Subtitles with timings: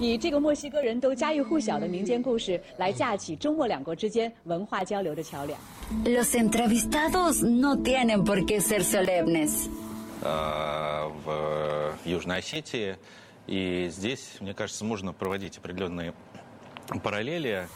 [0.00, 5.58] 以这个墨西哥人都家喻户晓的民间故事来架起中墨两国之间文化交流的桥梁。
[6.04, 9.68] Los entrevistados no tienen por qué ser solemnes.
[10.22, 12.96] э, в Южной Осетии.
[13.46, 16.12] И здесь, мне кажется, можно проводить определенные
[17.02, 17.68] параллели.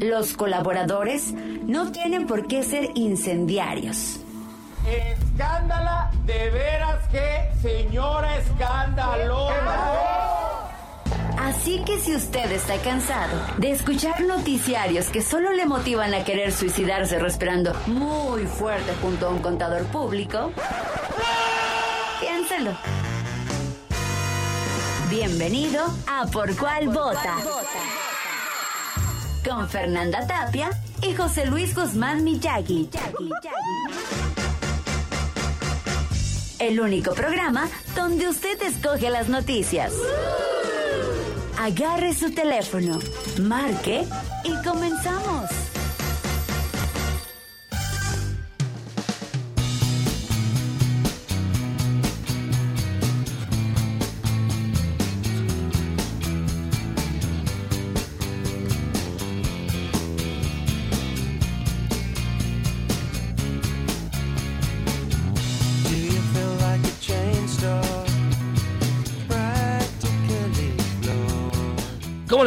[0.00, 1.32] Los colaboradores
[1.66, 4.20] no tienen por qué ser incendiarios.
[4.86, 9.54] Escándala, de veras que señora escandalosa.
[11.39, 16.51] Así que si usted está cansado de escuchar noticiarios que solo le motivan a querer
[16.51, 20.51] suicidarse respirando muy fuerte junto a un contador público,
[22.19, 22.71] piénselo.
[25.09, 27.37] Bienvenido a Por Cuál Vota.
[29.47, 32.89] Con Fernanda Tapia y José Luis Guzmán Miyagi.
[36.59, 39.93] El único programa donde usted escoge las noticias.
[41.69, 42.97] Agarre su teléfono,
[43.41, 44.03] marque
[44.43, 45.78] y comenzamos.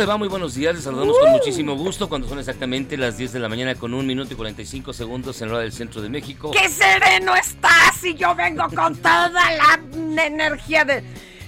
[0.03, 0.17] Le va?
[0.17, 0.75] Muy buenos días.
[0.75, 4.03] Les saludamos con muchísimo gusto cuando son exactamente las 10 de la mañana con 1
[4.03, 6.51] minuto y 45 segundos en la hora del centro de México.
[6.51, 8.03] ¡Qué sereno estás!
[8.03, 9.79] Y yo vengo con toda la
[10.27, 11.05] energía de...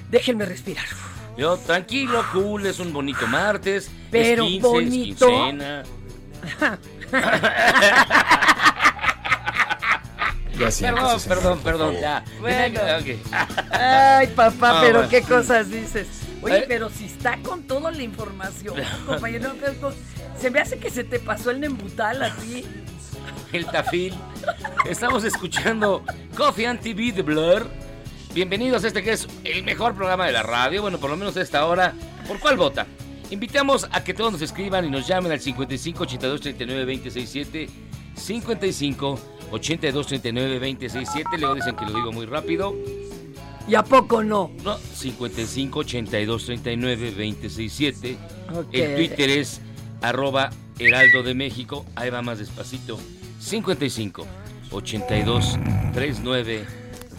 [0.09, 0.84] Déjenme respirar.
[1.37, 3.91] Yo, tranquilo, cool, es un bonito martes.
[4.12, 5.26] Pero es 15, bonito.
[5.28, 5.82] es quincena.
[10.56, 12.25] Perdón, perdón, perdón, ya.
[12.41, 12.81] Bueno.
[13.72, 15.09] Ay, papá, Ah, pero bueno.
[15.10, 16.23] qué cosas dices.
[16.44, 16.65] Oye, Eh.
[16.69, 19.53] pero si está con toda la información, compañero,
[20.38, 22.65] se me hace que se te pasó el nembutal a ti.
[23.53, 24.15] el tafil.
[24.88, 26.04] Estamos escuchando
[26.37, 27.66] Coffee and TV de Blur.
[28.34, 31.37] Bienvenidos a este que es el mejor programa de la radio, bueno, por lo menos
[31.37, 31.94] a esta hora.
[32.27, 32.87] ¿Por cuál vota?
[33.31, 37.69] Invitamos a que todos nos escriban y nos llamen al 55 82 39 267
[38.16, 39.19] 55
[39.53, 41.38] 82 39 267.
[41.38, 42.75] Luego dicen que lo digo muy rápido.
[43.66, 44.50] ¿Y a poco no?
[44.62, 48.16] No, 55 82 39 267.
[48.54, 48.66] Ok.
[48.72, 49.60] El Twitter es
[50.02, 51.84] arroba Heraldo de México.
[51.97, 52.98] Ahí va más despacito.
[53.41, 54.26] 55
[54.70, 55.58] 82
[55.94, 56.66] 39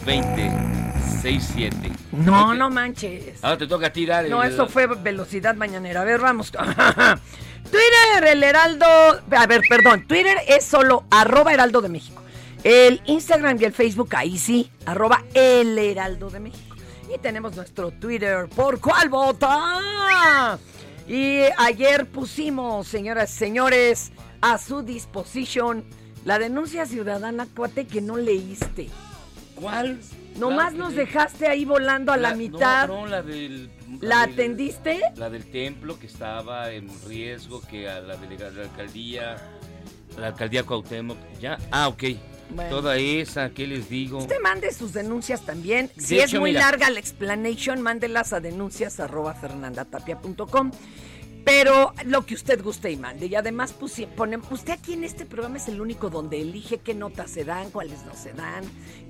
[0.04, 1.92] 267.
[2.12, 3.42] No, no manches.
[3.42, 4.28] Ahora te toca tirar.
[4.28, 6.02] No, el- eso fue velocidad mañanera.
[6.02, 6.52] A ver, vamos.
[7.64, 8.86] Twitter, el Heraldo.
[8.86, 10.06] A ver, perdón.
[10.06, 12.22] Twitter es solo arroba Heraldo de México.
[12.64, 16.76] El Instagram y el Facebook, ahí sí, arroba el Heraldo de México.
[17.14, 20.58] Y tenemos nuestro Twitter, ¿por cuál vota?
[21.06, 25.84] Y ayer pusimos, señoras y señores, a su disposición
[26.24, 28.88] la denuncia ciudadana, cuate, que no leíste.
[29.54, 30.00] ¿Cuál?
[30.36, 32.88] Nomás nos dejaste ahí volando a la, mitad.
[32.88, 33.70] No, no, la del.
[34.00, 35.00] ¿La del- atendiste?
[35.14, 39.36] La del templo que estaba en riesgo, que a la delegada de la alcaldía,
[40.18, 41.58] la alcaldía Cuauhtémoc, ya.
[41.70, 42.02] Ah, ok.
[42.50, 42.70] Bueno.
[42.70, 44.18] Toda esa, ¿qué les digo?
[44.18, 45.90] Usted mande sus denuncias también.
[45.96, 46.60] De si es muy mira.
[46.60, 50.70] larga la explanation, mándelas a denuncias arroba fernandatapia.com.
[51.46, 53.26] Pero lo que usted guste y mande.
[53.26, 56.92] Y además pusi- ponen, usted aquí en este programa es el único donde elige qué
[56.92, 58.64] notas se dan, cuáles no se dan,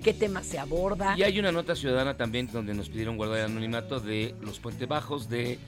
[0.04, 1.16] qué temas se aborda.
[1.16, 4.86] Y hay una nota ciudadana también donde nos pidieron guardar el anonimato de los puentes
[4.86, 5.58] bajos de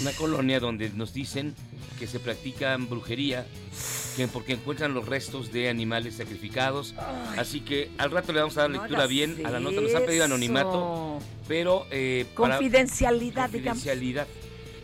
[0.00, 1.54] una colonia donde nos dicen
[1.96, 3.46] que se practican brujería,
[4.16, 6.96] que porque encuentran los restos de animales sacrificados.
[7.38, 9.80] Así que al rato le vamos a dar No lectura bien a la nota.
[9.80, 13.80] Nos han pedido anonimato, pero eh, para- Confidencialidad, digamos.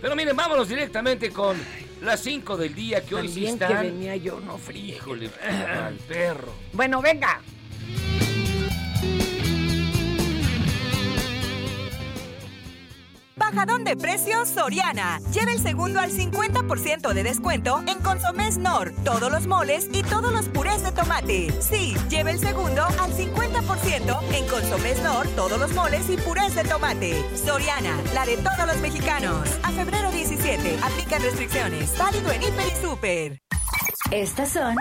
[0.03, 1.57] Pero miren, vámonos directamente con
[2.03, 3.83] las 5 del día que hoy sí También que están.
[3.85, 4.97] venía yo, no frío.
[4.97, 6.53] Híjole, al perro.
[6.73, 7.41] Bueno, venga.
[13.53, 15.21] Bajadón de precios Soriana.
[15.33, 20.33] Lleva el segundo al 50% de descuento en Consomés Nor, todos los moles y todos
[20.33, 21.53] los purés de tomate.
[21.61, 26.55] Sí, lleva el segundo al 50% 50% en consomés Nor, todos los moles y purés
[26.55, 27.23] de tomate.
[27.37, 29.49] Soriana, la de todos los mexicanos.
[29.63, 31.97] A febrero 17, aplican restricciones.
[31.99, 33.43] Válido en Hiper y Super.
[34.11, 34.77] Estas son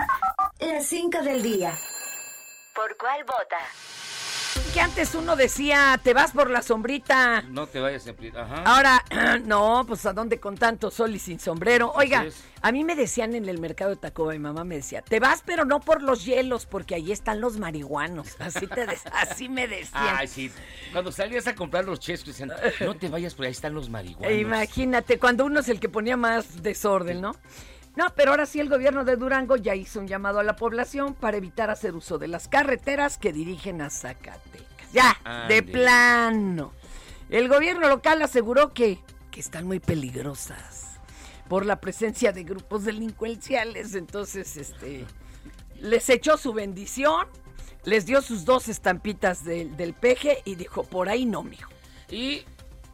[0.60, 1.72] las 5 del día.
[2.74, 3.58] ¿Por cuál vota?
[4.72, 7.42] Que antes uno decía, te vas por la sombrita.
[7.42, 8.62] No te vayas a Ajá.
[8.64, 9.04] Ahora,
[9.44, 11.92] no, pues a dónde con tanto sol y sin sombrero.
[11.94, 12.26] Oiga,
[12.62, 15.42] a mí me decían en el mercado de Tacoba, mi mamá me decía, te vas
[15.44, 18.28] pero no por los hielos, porque ahí están los marihuanos.
[18.38, 20.16] Así, te de- así me decían.
[20.16, 20.50] Ay, sí.
[20.92, 24.32] Cuando salías a comprar los chescos, decían, no te vayas, por ahí están los marihuanos.
[24.38, 27.34] Imagínate, cuando uno es el que ponía más desorden, ¿no?
[27.96, 31.14] No, pero ahora sí el gobierno de Durango ya hizo un llamado a la población
[31.14, 34.92] para evitar hacer uso de las carreteras que dirigen a Zacatecas.
[34.92, 36.72] Ya, de plano.
[37.28, 38.98] El gobierno local aseguró que,
[39.30, 41.00] que están muy peligrosas
[41.48, 43.94] por la presencia de grupos delincuenciales.
[43.94, 45.04] Entonces, este,
[45.80, 47.26] les echó su bendición,
[47.84, 51.70] les dio sus dos estampitas del, del peje y dijo, por ahí no, mijo.
[52.10, 52.44] Y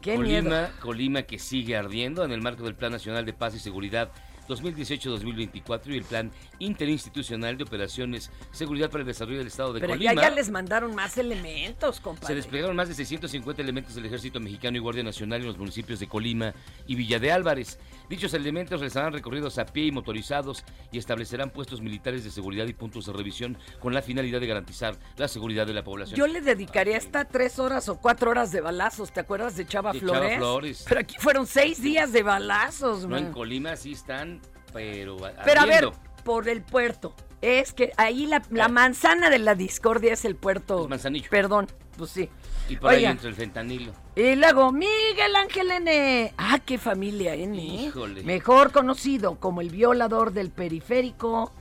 [0.01, 0.69] Qué Colima, miedo.
[0.79, 4.11] Colima que sigue ardiendo en el marco del Plan Nacional de Paz y Seguridad
[4.49, 9.93] 2018-2024 y el Plan Interinstitucional de Operaciones Seguridad para el Desarrollo del Estado de Pero
[9.93, 10.13] Colima.
[10.13, 12.35] ya, ya les mandaron más elementos, Se compadre.
[12.35, 16.07] desplegaron más de 650 elementos del Ejército Mexicano y Guardia Nacional en los municipios de
[16.07, 16.53] Colima
[16.87, 17.79] y Villa de Álvarez.
[18.09, 22.73] Dichos elementos realizarán recorridos a pie y motorizados y establecerán puestos militares de seguridad y
[22.73, 26.17] puntos de revisión con la finalidad de garantizar la seguridad de la población.
[26.17, 29.11] Yo le dedicaría hasta tres horas o cuatro horas de balazos.
[29.11, 30.37] ¿Te acuerdas de Chava De Chava Flores?
[30.37, 30.85] Flores.
[30.89, 33.27] Pero aquí fueron seis días de balazos, no, man.
[33.27, 34.41] en Colima sí están,
[34.73, 35.89] pero Pero a ver.
[36.23, 37.13] Por el puerto.
[37.41, 40.83] Es que ahí la, la manzana de la discordia es el puerto.
[40.83, 41.29] Es Manzanillo.
[41.29, 41.67] Perdón,
[41.97, 42.29] pues sí.
[42.67, 43.93] Y por ahí entre el fentanilo.
[44.15, 46.33] Y luego Miguel Ángel N.
[46.37, 47.57] Ah, qué familia N.
[47.57, 47.87] ¿eh?
[47.87, 48.23] Híjole.
[48.23, 51.51] Mejor conocido como el violador del periférico.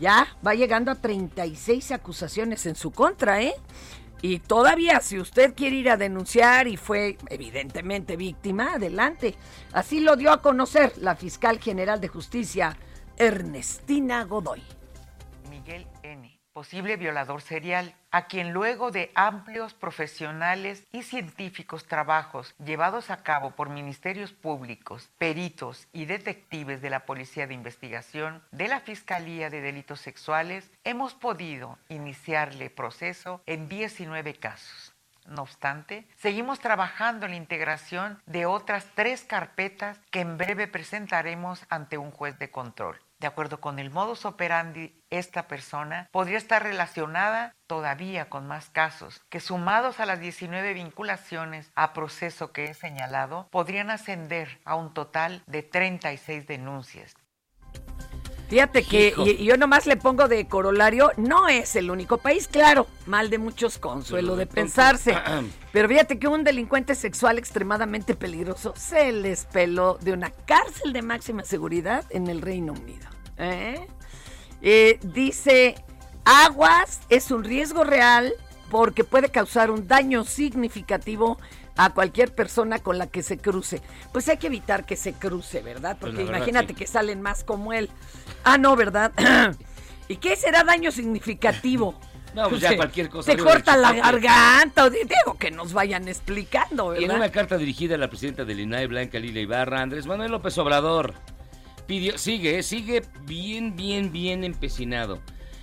[0.00, 3.54] Ya va llegando a 36 acusaciones en su contra, ¿eh?
[4.20, 9.34] Y todavía, si usted quiere ir a denunciar y fue evidentemente víctima, adelante.
[9.72, 12.76] Así lo dio a conocer la fiscal general de justicia,
[13.20, 14.62] Ernestina Godoy.
[15.50, 23.10] Miguel N., posible violador serial, a quien luego de amplios profesionales y científicos trabajos llevados
[23.10, 28.78] a cabo por ministerios públicos, peritos y detectives de la Policía de Investigación de la
[28.78, 34.94] Fiscalía de Delitos Sexuales, hemos podido iniciarle proceso en 19 casos.
[35.26, 41.66] No obstante, seguimos trabajando en la integración de otras tres carpetas que en breve presentaremos
[41.68, 42.98] ante un juez de control.
[43.20, 49.20] De acuerdo con el modus operandi, esta persona podría estar relacionada todavía con más casos,
[49.28, 54.94] que sumados a las 19 vinculaciones a proceso que he señalado, podrían ascender a un
[54.94, 57.14] total de 36 denuncias.
[58.48, 62.86] Fíjate que y yo nomás le pongo de corolario, no es el único país, claro,
[63.04, 65.14] mal de muchos consuelo de pensarse.
[65.72, 71.02] Pero fíjate que un delincuente sexual extremadamente peligroso se les peló de una cárcel de
[71.02, 73.06] máxima seguridad en el Reino Unido.
[73.36, 73.86] ¿eh?
[74.62, 75.74] Eh, dice,
[76.24, 78.32] aguas es un riesgo real
[78.70, 81.38] porque puede causar un daño significativo
[81.78, 83.80] a cualquier persona con la que se cruce.
[84.12, 85.96] Pues hay que evitar que se cruce, ¿verdad?
[85.98, 86.74] Pues Porque verdad, imagínate sí.
[86.74, 87.88] que salen más como él.
[88.44, 89.12] Ah, no, ¿verdad?
[90.08, 91.98] ¿Y qué será daño significativo?
[92.34, 94.90] No, pues ya cualquier cosa Se corta la garganta.
[94.90, 97.16] Digo, que nos vayan explicando, Y en ¿verdad?
[97.16, 101.14] una carta dirigida a la presidenta del INAE, Blanca Lila Ibarra, Andrés Manuel López Obrador,
[101.86, 105.20] pidió, sigue, eh, sigue bien, bien, bien empecinado.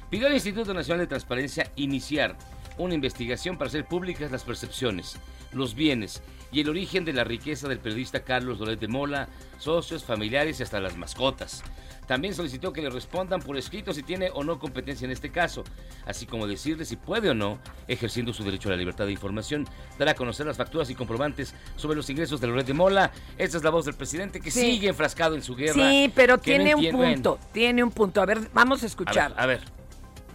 [0.09, 2.35] Pidió al Instituto Nacional de Transparencia iniciar
[2.79, 5.17] una investigación para hacer públicas las percepciones,
[5.55, 6.21] los bienes
[6.51, 10.63] y el origen de la riqueza del periodista Carlos Loret de Mola, socios, familiares y
[10.63, 11.63] hasta las mascotas.
[12.07, 15.63] También solicitó que le respondan por escrito si tiene o no competencia en este caso,
[16.05, 17.57] así como decirle si puede o no,
[17.87, 21.55] ejerciendo su derecho a la libertad de información, dar a conocer las facturas y comprobantes
[21.75, 23.11] sobre los ingresos de Loret de Mola.
[23.39, 24.59] Esta es la voz del presidente que Sí.
[24.73, 25.73] sigue enfrascado en su guerra.
[25.73, 28.21] Sí, pero no tiene un punto, tiene un punto.
[28.21, 29.31] A ver, vamos a A escuchar.
[29.31, 29.61] ver, a ver.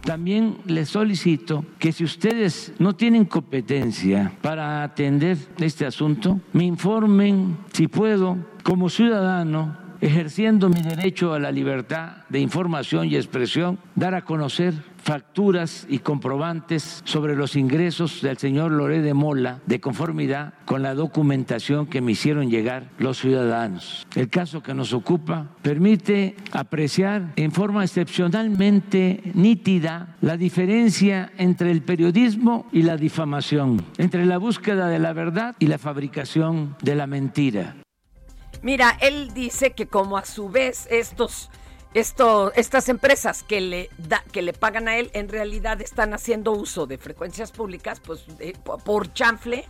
[0.03, 7.57] También les solicito que si ustedes no tienen competencia para atender este asunto, me informen
[7.71, 14.15] si puedo, como ciudadano, ejerciendo mi derecho a la libertad de información y expresión, dar
[14.15, 20.53] a conocer facturas y comprobantes sobre los ingresos del señor Loré de Mola de conformidad
[20.65, 24.05] con la documentación que me hicieron llegar los ciudadanos.
[24.15, 31.81] El caso que nos ocupa permite apreciar en forma excepcionalmente nítida la diferencia entre el
[31.81, 37.07] periodismo y la difamación, entre la búsqueda de la verdad y la fabricación de la
[37.07, 37.75] mentira.
[38.61, 41.49] Mira, él dice que como a su vez estos
[41.93, 46.51] esto, estas empresas que le, da, que le pagan a él en realidad están haciendo
[46.51, 49.65] uso de frecuencias públicas, pues eh, po- por chanfle,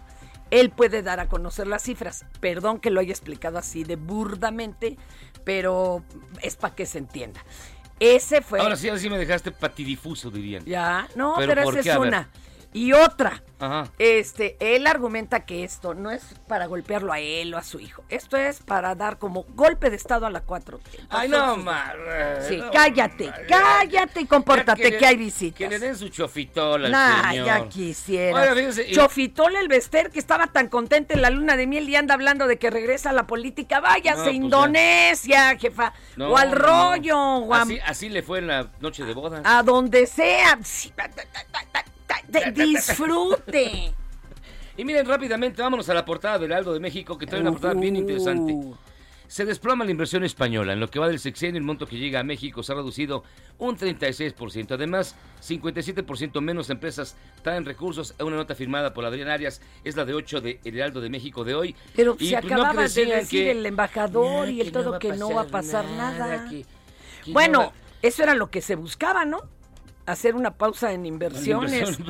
[0.51, 2.25] él puede dar a conocer las cifras.
[2.39, 4.97] Perdón que lo haya explicado así de burdamente,
[5.43, 6.03] pero
[6.41, 7.43] es para que se entienda.
[7.99, 8.59] Ese fue...
[8.59, 10.65] Ahora sí, ahora sí me dejaste patidifuso, dirían.
[10.65, 12.29] Ya, no, ¿Pero pero, esa es una.
[12.73, 13.91] Y otra, Ajá.
[13.99, 18.03] este, él argumenta que esto no es para golpearlo a él o a su hijo.
[18.07, 20.79] Esto es para dar como golpe de estado a la 4T.
[21.09, 21.93] Ay, no, Entonces, ma.
[22.47, 25.57] Sí, no, cállate, cállate y compórtate, le- que, hay visitas.
[25.57, 27.45] Que le den su chofitola al Nah, señor.
[27.45, 28.61] ya quisiera.
[28.87, 32.13] Y- Chofitol el Bester, que estaba tan contenta en la luna de miel y anda
[32.13, 33.81] hablando de que regresa a la política.
[33.81, 34.31] Váyase No, a pues ya.
[34.43, 35.93] Indonesia, jefa.
[36.15, 39.41] No, o al rollo, o a, Así, así le fue en la noche de boda.
[39.43, 40.57] a donde sea.
[42.53, 43.93] Disfrute.
[44.77, 47.73] Y miren rápidamente, vámonos a la portada del Aldo de México, que trae una portada
[47.73, 48.55] bien interesante.
[49.27, 50.73] Se desploma la inversión española.
[50.73, 53.23] En lo que va del sexenio, el monto que llega a México se ha reducido
[53.59, 54.71] un 36%.
[54.73, 58.13] Además, 57% menos empresas traen recursos.
[58.19, 61.45] Una nota firmada por Adrián Arias es la de 8 de El Heraldo de México
[61.45, 61.75] de hoy.
[61.95, 65.13] Pero Y, se pues, no, acababa de decir que- el embajador y el todo que
[65.13, 66.49] no va a pasar nada.
[66.49, 66.65] que-
[67.23, 69.43] que bueno, no va- eso era lo que se buscaba, ¿no?
[70.11, 71.97] Hacer una pausa en inversiones.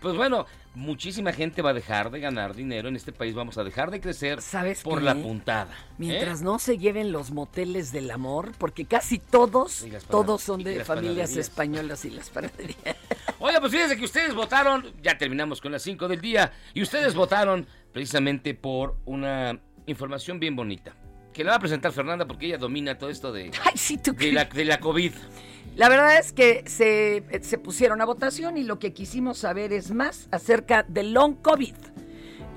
[0.00, 3.34] Pues bueno, muchísima gente va a dejar de ganar dinero en este país.
[3.34, 5.04] Vamos a dejar de crecer ¿Sabes por qué?
[5.06, 5.72] la puntada.
[5.72, 5.94] ¿eh?
[5.98, 11.30] Mientras no se lleven los moteles del amor, porque casi todos, todos son de familias
[11.30, 11.36] panaderías.
[11.36, 12.78] españolas y las panaderías.
[13.38, 17.14] Oiga, pues fíjense que ustedes votaron, ya terminamos con las 5 del día, y ustedes
[17.14, 20.94] votaron precisamente por una información bien bonita.
[21.32, 24.12] Que la va a presentar Fernanda porque ella domina todo esto de, Ay, sí, tú
[24.14, 25.12] de, la, de la COVID.
[25.76, 29.90] La verdad es que se, se pusieron a votación y lo que quisimos saber es
[29.92, 31.74] más acerca del long COVID.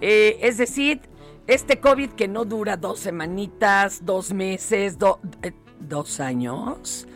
[0.01, 1.01] Eh, es decir,
[1.45, 7.07] este COVID que no dura dos semanitas, dos meses, do- eh, dos años.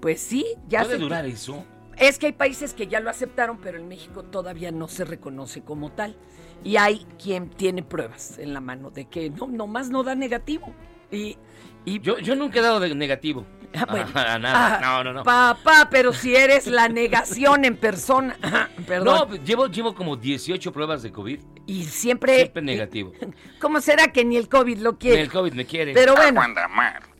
[0.00, 1.62] Pues sí, ya ¿Puede se- durar eso?
[1.98, 5.60] Es que hay países que ya lo aceptaron, pero en México todavía no se reconoce
[5.60, 6.16] como tal.
[6.64, 10.72] Y hay quien tiene pruebas en la mano de que no, nomás no da negativo.
[11.10, 11.36] Y,
[11.84, 13.44] y Yo, yo nunca he dado de negativo.
[13.72, 14.06] Ah, bueno.
[14.14, 14.76] Nada.
[14.76, 15.22] Ah, no, no, no.
[15.24, 18.36] Papá, pero si eres la negación en persona.
[18.86, 19.14] Perdón.
[19.18, 21.40] No, pues, llevo, llevo como 18 pruebas de COVID.
[21.66, 22.36] y siempre.
[22.36, 23.12] Siempre negativo.
[23.60, 25.20] ¿Cómo será que ni el COVID lo Ni quiere?
[25.22, 25.92] el COVID me quiere.
[25.94, 26.40] Pero bueno.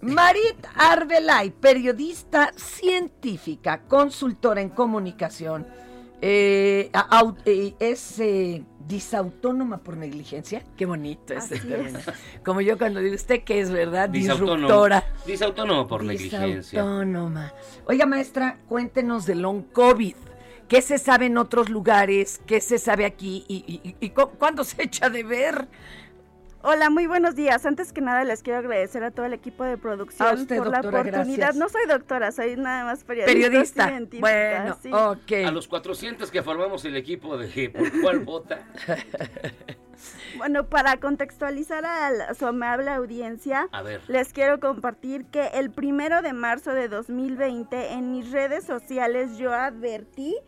[0.02, 5.66] Marit Arbelay, periodista científica, consultora en comunicación,
[6.22, 10.62] eh, au- eh, es eh, disautónoma por negligencia.
[10.76, 11.98] Qué bonito ese Así término.
[11.98, 12.06] es.
[12.44, 14.56] Como yo cuando digo usted que es verdad, Disautónomo.
[14.58, 15.04] disruptora.
[15.26, 16.56] Disautónomo por negligencia.
[16.82, 17.52] Disautónoma.
[17.86, 20.14] Oiga, maestra, cuéntenos del long COVID.
[20.68, 22.40] ¿Qué se sabe en otros lugares?
[22.46, 23.44] ¿Qué se sabe aquí?
[23.48, 25.66] ¿Y, y- y- y cu- cuándo se echa de ver?
[26.62, 27.64] Hola, muy buenos días.
[27.64, 30.80] Antes que nada les quiero agradecer a todo el equipo de producción usted, por la
[30.80, 31.24] oportunidad.
[31.24, 31.56] gracias.
[31.56, 33.32] No soy doctora, soy nada más periodista.
[33.32, 33.88] Periodista.
[33.88, 34.90] científica, Bueno, sí.
[34.92, 35.46] ok.
[35.48, 38.60] A los 400 que formamos el equipo de ¿Por cuál vota?
[40.38, 44.00] Bueno, para contextualizar a su amable audiencia, A ver.
[44.08, 49.52] les quiero compartir que el primero de marzo de 2020 en mis redes sociales yo
[49.52, 50.38] advertí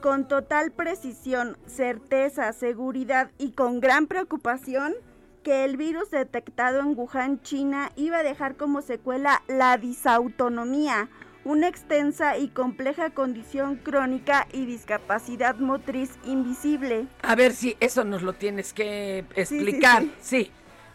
[0.00, 4.94] con total precisión, certeza, seguridad y con gran preocupación
[5.42, 11.08] que el virus detectado en Wuhan, China, iba a dejar como secuela la disautonomía,
[11.44, 17.06] una extensa y compleja condición crónica y discapacidad motriz invisible.
[17.22, 20.02] A ver si eso nos lo tienes que sí, explicar.
[20.20, 20.44] sí.
[20.44, 20.50] Sí.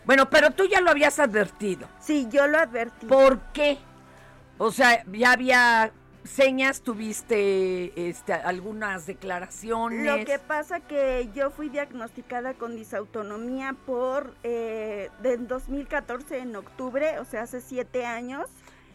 [0.06, 1.88] Bueno, pero tú ya lo habías advertido.
[2.00, 3.08] Sí, yo lo advertí.
[3.08, 3.80] ¿Por qué?
[4.60, 5.92] O sea, ya había
[6.26, 10.06] señas, tuviste este, algunas declaraciones.
[10.06, 17.20] Lo que pasa que yo fui diagnosticada con disautonomía por eh, del 2014 en octubre,
[17.20, 18.48] o sea, hace siete años.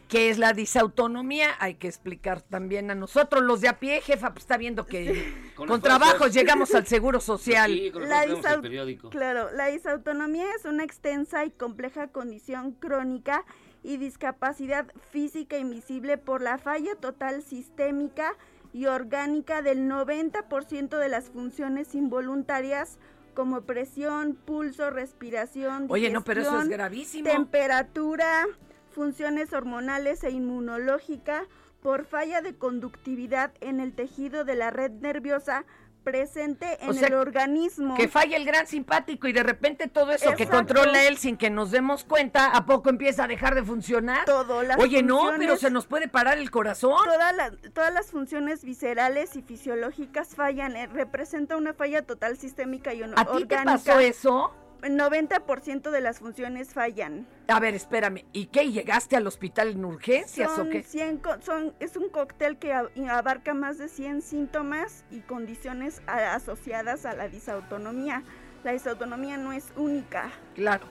[0.09, 1.51] ¿Qué es la disautonomía?
[1.61, 5.33] Hay que explicar también a nosotros, los de a pie, jefa, pues está viendo que
[5.55, 7.71] Con con, trabajos llegamos al seguro social.
[7.71, 9.11] Sí, con La el periódico.
[9.11, 13.45] Claro, la disautonomía es una extensa y compleja condición crónica
[13.83, 18.33] y discapacidad física invisible por la falla total sistémica
[18.73, 22.99] y orgánica del 90% de las funciones involuntarias
[23.35, 27.31] como presión, pulso, respiración, Oye, no, pero eso es digestión, gravísimo.
[27.31, 28.47] temperatura,
[28.91, 31.47] funciones hormonales e inmunológica
[31.81, 35.65] por falla de conductividad en el tejido de la red nerviosa
[36.00, 37.95] presente en O sea, el organismo.
[37.97, 41.50] Que falla el gran simpático y de repente todo eso que controla él sin que
[41.50, 44.25] nos demos cuenta, ¿a poco empieza a dejar de funcionar?
[44.25, 46.97] Todo, las Oye, no, pero se nos puede parar el corazón.
[47.04, 52.92] Toda la- todas las funciones viscerales y fisiológicas fallan, eh, representa una falla total sistémica
[52.95, 54.52] y ¿A ti te pasó eso?
[54.83, 57.27] El 90% de las funciones fallan.
[57.49, 58.25] A ver, espérame.
[58.33, 58.71] ¿Y qué?
[58.71, 60.83] ¿Llegaste al hospital en urgencias Son o qué?
[60.83, 66.35] 100 co- son, es un cóctel que abarca más de 100 síntomas y condiciones a-
[66.35, 68.23] asociadas a la disautonomía.
[68.65, 70.31] La disautonomía no es única.
[70.55, 70.85] Claro.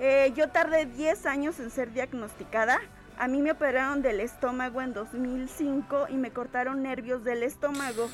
[0.00, 2.80] Eh, yo tardé 10 años en ser diagnosticada.
[3.18, 8.08] A mí me operaron del estómago en 2005 y me cortaron nervios del estómago.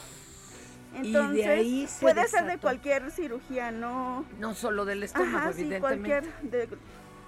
[0.93, 4.25] Y de Entonces, ahí se puede ser de cualquier cirugía, no.
[4.39, 6.29] No solo del estómago, Ajá, sí, evidentemente.
[6.51, 6.79] cualquier de-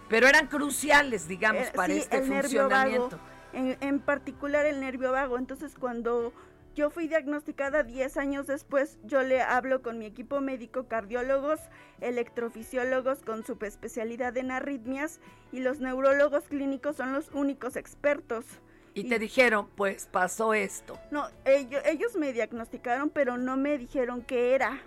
[0.09, 3.19] Pero eran cruciales, digamos, Eh, para sí, este el nervio vago, funcionamiento.
[3.53, 5.39] en, en particular el nervio vago.
[5.39, 6.33] Entonces, cuando
[6.75, 11.61] yo fui diagnosticada 10 años después, yo le hablo con mi equipo médico, cardiólogos,
[12.01, 15.21] electrofisiólogos con subespecialidad en arritmias
[15.53, 18.45] y los neurólogos clínicos son los únicos expertos.
[18.95, 20.99] Y te dijeron, pues pasó esto.
[21.11, 24.81] No, ellos, ellos me diagnosticaron, pero no me dijeron qué era.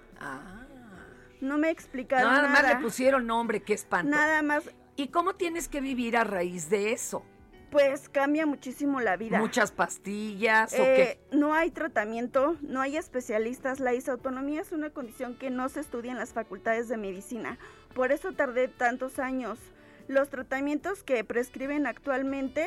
[1.42, 2.62] No me explicaron Nada nada.
[2.62, 4.10] más le pusieron nombre, qué espanto.
[4.12, 4.64] Nada más.
[4.96, 7.24] ¿Y cómo tienes que vivir a raíz de eso?
[7.70, 9.38] Pues cambia muchísimo la vida.
[9.40, 11.36] ¿Muchas pastillas o Eh, qué?
[11.38, 13.80] No hay tratamiento, no hay especialistas.
[13.82, 17.58] La disautonomía es una condición que no se estudia en las facultades de medicina.
[17.94, 19.60] Por eso tardé tantos años.
[20.08, 22.66] Los tratamientos que prescriben actualmente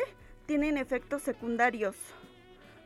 [0.49, 1.95] tienen efectos secundarios,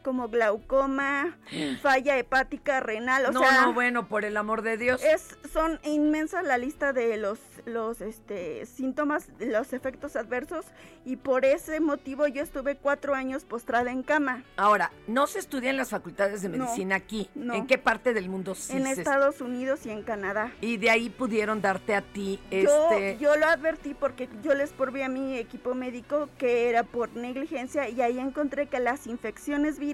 [0.02, 1.36] como glaucoma,
[1.82, 3.26] falla hepática, renal.
[3.26, 5.02] O no, sea, no, bueno, por el amor de Dios.
[5.02, 10.66] es, son inmensa la lista de los, los este, síntomas, los efectos adversos
[11.04, 14.44] y por ese motivo yo estuve cuatro años postrada en cama.
[14.56, 17.28] Ahora, no se estudia en las facultades de No, medicina aquí.
[17.34, 17.54] no.
[17.54, 20.52] ¿En qué parte del mundo sí en se Estados Unidos y en Canadá.
[20.60, 23.16] Y de ahí pudieron darte a ti Yo, este...
[23.18, 27.88] yo lo advertí porque yo les probé a mi equipo médico que era por negligencia
[27.88, 29.91] y ahí encontré que las infecciones virales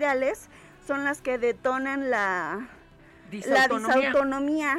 [0.86, 2.68] son las que detonan la,
[3.30, 4.78] la Disautonomía.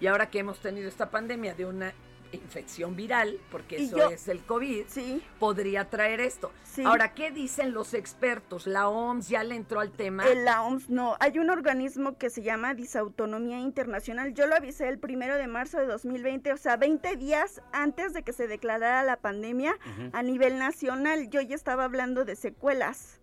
[0.00, 1.92] Y ahora que hemos tenido esta pandemia de una
[2.32, 5.22] infección viral, porque Y eso yo- es el COVID, sí.
[5.38, 6.52] podría traer esto.
[6.64, 6.82] Sí.
[6.84, 8.66] Ahora, ¿qué dicen los expertos?
[8.66, 10.26] La OMS ya le entró al tema.
[10.26, 14.34] Eh, La OMS no, hay un organismo que se llama Disautonomía Internacional.
[14.34, 18.22] Yo lo avisé el primero de marzo de 2020, o sea, 20 días antes de
[18.22, 19.78] que se declarara la pandemia
[20.12, 21.30] a nivel nacional.
[21.30, 23.20] Yo ya estaba hablando de secuelas.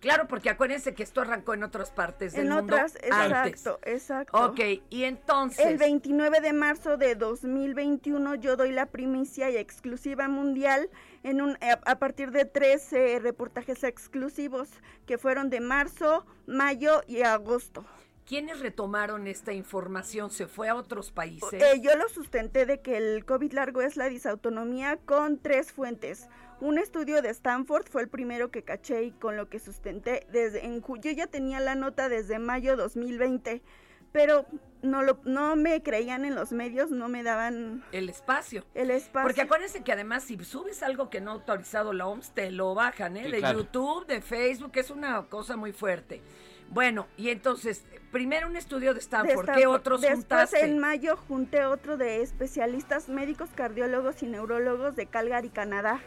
[0.00, 3.10] Claro, porque acuérdense que esto arrancó en otras partes del En mundo otras, antes.
[3.10, 4.44] exacto, exacto.
[4.46, 5.66] Ok, y entonces...
[5.66, 10.88] El 29 de marzo de 2021 yo doy la primicia y exclusiva mundial
[11.24, 14.68] en un, a, a partir de 13 reportajes exclusivos
[15.04, 17.84] que fueron de marzo, mayo y agosto.
[18.24, 20.30] ¿Quiénes retomaron esta información?
[20.30, 21.62] ¿Se fue a otros países?
[21.62, 26.28] Eh, yo lo sustenté de que el COVID largo es la disautonomía con tres fuentes.
[26.60, 30.64] Un estudio de Stanford fue el primero que caché y con lo que sustenté desde
[30.66, 33.62] en ju- yo ya tenía la nota desde mayo 2020,
[34.10, 34.44] pero
[34.82, 38.64] no lo no me creían en los medios, no me daban el espacio.
[38.74, 39.24] El espacio.
[39.26, 42.74] Porque acuérdense que además si subes algo que no ha autorizado la OMS, te lo
[42.74, 43.26] bajan, ¿eh?
[43.26, 43.58] Sí, de claro.
[43.60, 46.22] YouTube, de Facebook, es una cosa muy fuerte.
[46.70, 49.74] Bueno, y entonces, primero un estudio de de Stanford, ¿qué Stanford.
[49.74, 50.64] otros Después juntaste?
[50.64, 56.00] en mayo junté otro de especialistas médicos, cardiólogos y neurólogos de Calgary, Canadá.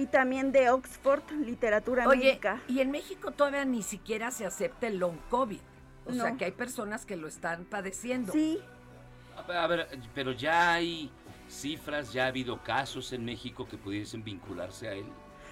[0.00, 2.62] Y también de Oxford, literatura Oye, médica.
[2.68, 5.60] y en México todavía ni siquiera se acepta el long COVID.
[6.06, 8.32] O sea que hay personas que lo están padeciendo.
[8.32, 8.58] Sí.
[9.36, 11.10] A ver, a ver, pero ya hay
[11.50, 15.04] cifras, ya ha habido casos en México que pudiesen vincularse a él.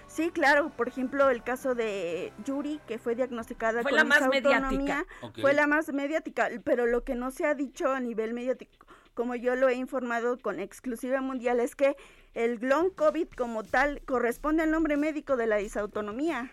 [0.07, 0.71] Sí, claro.
[0.71, 5.05] Por ejemplo, el caso de Yuri, que fue diagnosticada Fue con la más mediática.
[5.39, 8.87] Fue la más mediática, pero lo que no se ha dicho a nivel mediático,
[9.19, 11.97] como yo lo he informado con exclusiva mundial, es que
[12.35, 16.53] el long COVID como tal corresponde al nombre médico de la disautonomía.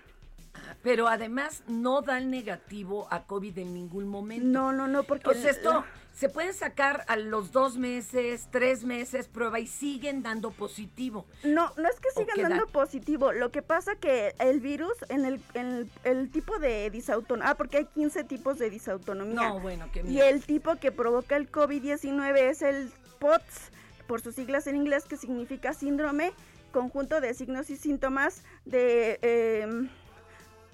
[0.82, 4.48] Pero además no dan negativo a COVID en ningún momento.
[4.48, 5.30] No, no, no, porque...
[5.48, 11.26] Esto se pueden sacar a los dos meses, tres meses prueba y siguen dando positivo.
[11.44, 12.72] No, no es que ¿O sigan dando da?
[12.72, 13.34] positivo.
[13.34, 17.56] Lo que pasa que el virus en el, en el, el tipo de disautonomía, ah,
[17.56, 19.50] porque hay 15 tipos de disautonomía.
[19.50, 23.72] No, bueno, qué Y el tipo que provoca el COVID-19 es el POTS,
[24.08, 26.32] por sus siglas en inglés, que significa síndrome,
[26.72, 29.90] conjunto de signos y síntomas de eh,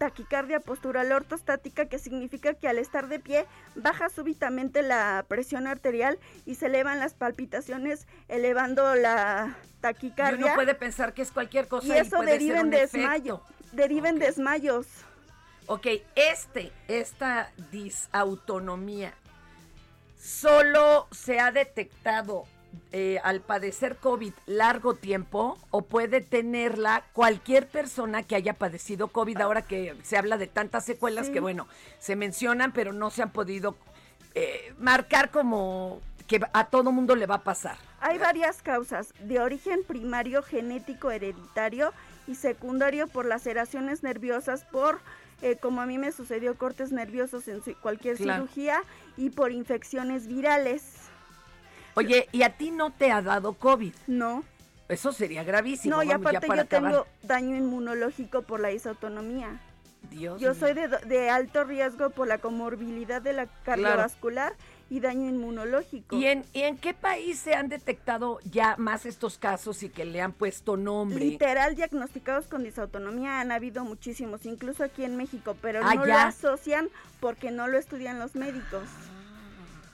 [0.02, 6.18] taquicardia postural ortostática, que significa que al estar de pie baja súbitamente la presión arterial
[6.48, 10.44] y se elevan las palpitaciones, elevando la Y taquicardia.
[10.44, 13.44] uno puede pensar que es cualquier cosa y y, eso ser deriva en desmayo.
[13.74, 14.88] Deriva en desmayos.
[15.68, 15.86] Ok,
[16.16, 19.14] este, esta disautonomía,
[20.18, 22.48] ¿solo se ha detectado
[22.92, 29.40] eh, al padecer COVID largo tiempo o puede tenerla cualquier persona que haya padecido COVID
[29.42, 31.34] ahora que se habla de tantas secuelas Sí.
[31.34, 31.68] que bueno,
[32.00, 33.76] se mencionan pero no se han podido
[34.36, 37.78] eh, marcar como que a todo mundo le va a pasar?
[38.00, 41.92] Hay varias causas, de origen primario genético hereditario
[42.28, 45.00] y secundario por laceraciones nerviosas, por,
[45.42, 48.44] eh, como a mí me sucedió, cortes nerviosos en cualquier Claro.
[48.44, 48.82] cirugía
[49.18, 50.84] y por infecciones virales.
[51.96, 53.94] Oye, ¿y a ti no te ha dado COVID?
[54.08, 54.44] No.
[54.88, 55.96] Eso sería gravísimo.
[55.98, 59.60] No, y vamos, aparte yo tengo daño inmunológico por la disautonomía.
[60.10, 60.60] Dios Yo mío.
[60.60, 64.54] soy de, de alto riesgo por la comorbilidad de la cardiovascular
[64.90, 66.18] y daño inmunológico.
[66.18, 70.04] ¿Y en, ¿Y en qué país se han detectado ya más estos casos y que
[70.04, 71.20] le han puesto nombre?
[71.24, 76.08] Literal diagnosticados con disautonomía han habido muchísimos, incluso aquí en México, pero Ah, no lo
[76.08, 76.28] ya.
[76.28, 76.90] asocian
[77.22, 78.84] porque no lo estudian los médicos.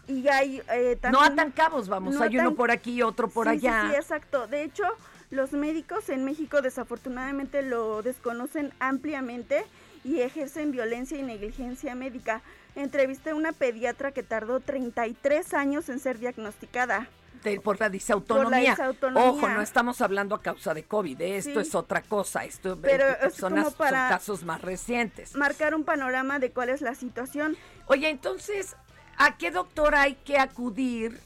[0.08, 3.28] Y hay eh, No también- atan cabos, vamos, no hay uno por aquí y otro
[3.28, 3.89] por Sí, allá.
[3.89, 4.48] Sí, exacto.
[4.48, 4.84] De hecho,
[5.32, 9.65] los médicos en México desafortunadamente lo desconocen ampliamente
[10.06, 12.41] y ejercen violencia y negligencia médica.
[12.76, 17.08] Entrevisté a una pediatra que tardó 33 años en ser diagnosticada.
[17.43, 18.72] De- por la disautonomía.
[18.72, 19.30] disautonomía.
[19.30, 21.38] Ojo, no estamos hablando a causa de COVID, ¿eh?
[21.38, 21.67] esto Sí.
[21.67, 25.36] es otra cosa, esto Pero eh, es son, como casos más recientes.
[25.36, 27.56] Marcar un panorama de cuál es la situación.
[27.86, 28.76] Oye, entonces,
[29.17, 31.19] ¿a qué doctor hay que acudir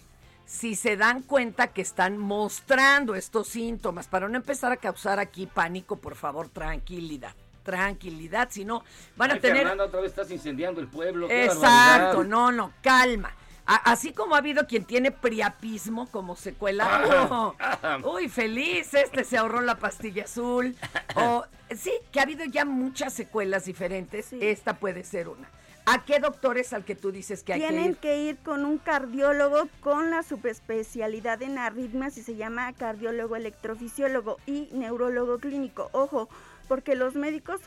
[0.46, 4.08] si se dan cuenta que están mostrando estos síntomas?
[4.08, 7.34] Para no empezar a causar aquí pánico, por favor, tranquilidad.
[7.64, 8.84] Tranquilidad, si no
[9.16, 11.30] van a Ay, tener Fernanda, otra vez estás incendiando el pueblo.
[11.30, 13.32] Exacto, no, no, calma.
[13.68, 17.54] A- así como ha habido quien tiene priapismo como secuela, Ah.
[18.04, 20.76] oh, uy, feliz, este se ahorró la pastilla azul.
[21.16, 25.48] O sí, que ha habido ya muchas secuelas diferentes, esta puede ser una.
[25.86, 27.98] ¿A qué doctor es al que tú dices que hay que Tienen ir?
[27.98, 34.38] que ir con un cardiólogo con la subespecialidad en arritmias y se llama cardiólogo electrofisiólogo
[34.46, 35.90] y neurólogo clínico.
[35.92, 36.30] Ojo,
[36.68, 37.60] porque los médicos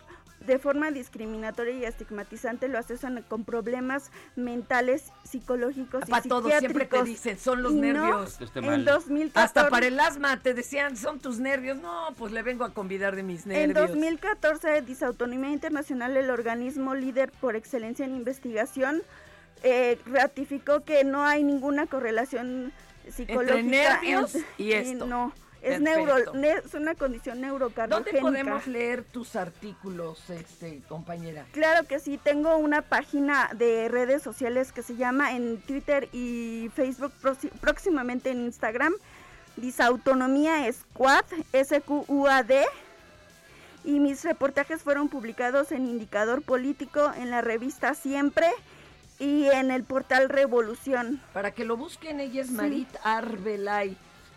[0.47, 6.85] de forma discriminatoria y estigmatizante lo asocian con problemas mentales, psicológicos y Para todos siempre
[6.87, 7.05] te psiquiátricos.
[7.07, 8.33] dicen, son los Y nervios.
[8.33, 8.85] Esto está en mal.
[8.85, 11.79] 2014 Hasta para el asma te decían, son tus nervios.
[11.79, 13.89] No, pues le vengo a convidar de mis En nervios.
[13.89, 19.03] 2014, Disautonomía Internacional, el organismo líder por excelencia en investigación,
[19.63, 22.73] eh, ratificó que no hay ninguna correlación
[23.11, 25.07] psicológica nervios entre- y esto.
[25.07, 25.33] no,
[25.65, 28.21] es, neuro, ne- es una condición ¿Dónde neurocardiogénica.
[28.21, 31.45] podemos leer tus artículos, este, compañera?
[31.53, 36.71] Claro que sí, tengo una página de redes sociales que se llama en Twitter y
[36.75, 37.13] Facebook,
[37.61, 38.93] próximamente en Instagram,
[39.57, 42.65] Disautonomía Squad, S-Q-U-A-D.
[43.85, 48.47] Y mis reportajes fueron publicados en Indicador Político, en la revista Siempre
[49.19, 51.21] y en el portal Revolución.
[51.33, 52.55] Para que lo busquen, ella es Sí.
[52.55, 53.97] Marit Arbelay.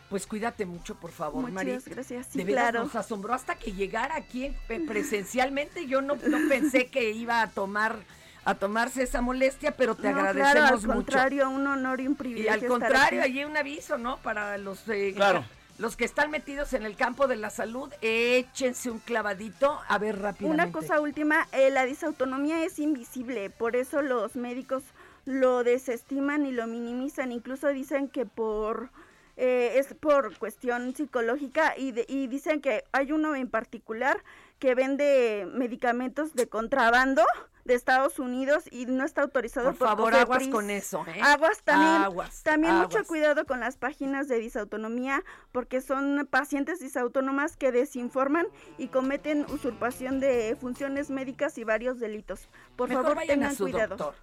[0.10, 2.84] Pues cuídate mucho, por favor, Muchas gracias, sí, de veras claro.
[2.86, 5.86] nos asombró hasta que llegara aquí eh, presencialmente.
[5.86, 7.98] Yo no, no pensé que iba a tomar
[8.46, 10.88] a tomarse esa molestia, pero te No, agradecemos claro, al mucho.
[10.94, 12.52] contrario, un honor y un Y privilegio.
[12.54, 14.16] al estar contrario, allí un aviso, ¿no?
[14.20, 15.44] Para los eh, Claro.
[15.78, 20.20] los que están metidos en el campo de la salud, échense un clavadito a ver
[20.22, 20.64] rápidamente.
[20.64, 24.84] Una cosa última, eh, la disautonomía es invisible, por eso los médicos
[25.26, 28.90] lo desestiman y lo minimizan, incluso dicen que por
[29.38, 34.24] eh, es por cuestión psicológica y, de- y dicen que hay uno en particular
[34.60, 37.24] que vende medicamentos de contrabando
[37.64, 41.20] de Estados Unidos y no está autorizado Por por favor, aguas con eso, ¿eh?
[41.22, 42.02] Aguas también.
[42.02, 45.22] Aguas, también mucho cuidado con las páginas de disautonomía
[45.52, 48.48] porque son pacientes disautónomas que desinforman
[48.78, 52.48] y cometen usurpación de funciones médicas y varios delitos.
[52.78, 53.98] Por Mejor favor, vayan a tengan su cuidado.
[53.98, 54.16] doctor.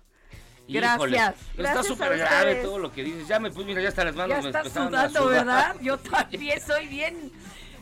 [0.66, 1.34] Híjole, Gracias.
[1.50, 2.64] Está Gracias a súper grave ustedes.
[2.64, 3.28] todo lo que dices.
[3.28, 5.44] Ya me pues mira, ya hasta las manos Ya me estás empezaron a sudando, sudar.
[5.46, 5.76] ¿verdad?
[5.82, 7.32] Yo también soy bien,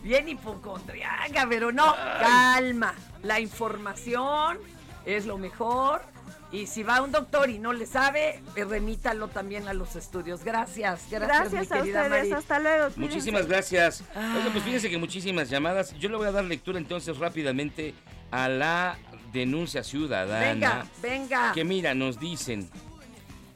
[0.03, 2.95] bien hipocondriaca, pero no, calma.
[3.23, 4.59] La información
[5.07, 6.03] es lo mejor.
[6.51, 10.45] Y si va un doctor y no le sabe, remítalo también a los estudios.
[10.45, 12.11] Gracias, gracias, Gracias mi a querida ustedes.
[12.29, 12.33] Mari.
[12.33, 12.79] Hasta luego.
[12.85, 13.01] cuídense.
[13.01, 14.05] Muchísimas gracias.
[14.15, 15.95] Oiga, pues fíjense que muchísimas llamadas.
[15.99, 17.95] Yo le voy a dar lectura entonces rápidamente
[18.31, 18.99] a la
[19.33, 20.41] denuncia ciudadana.
[20.53, 21.53] Venga, venga.
[21.53, 22.69] Que mira, nos dicen.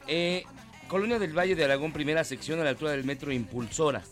[0.07, 0.43] eh,
[0.87, 4.03] Colonia del Valle de Aragón, primera sección a la altura del metro Impulsora.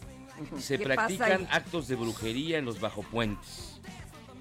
[0.59, 3.79] Se ¿Qué pasa practican actos de brujería en los bajopuentes.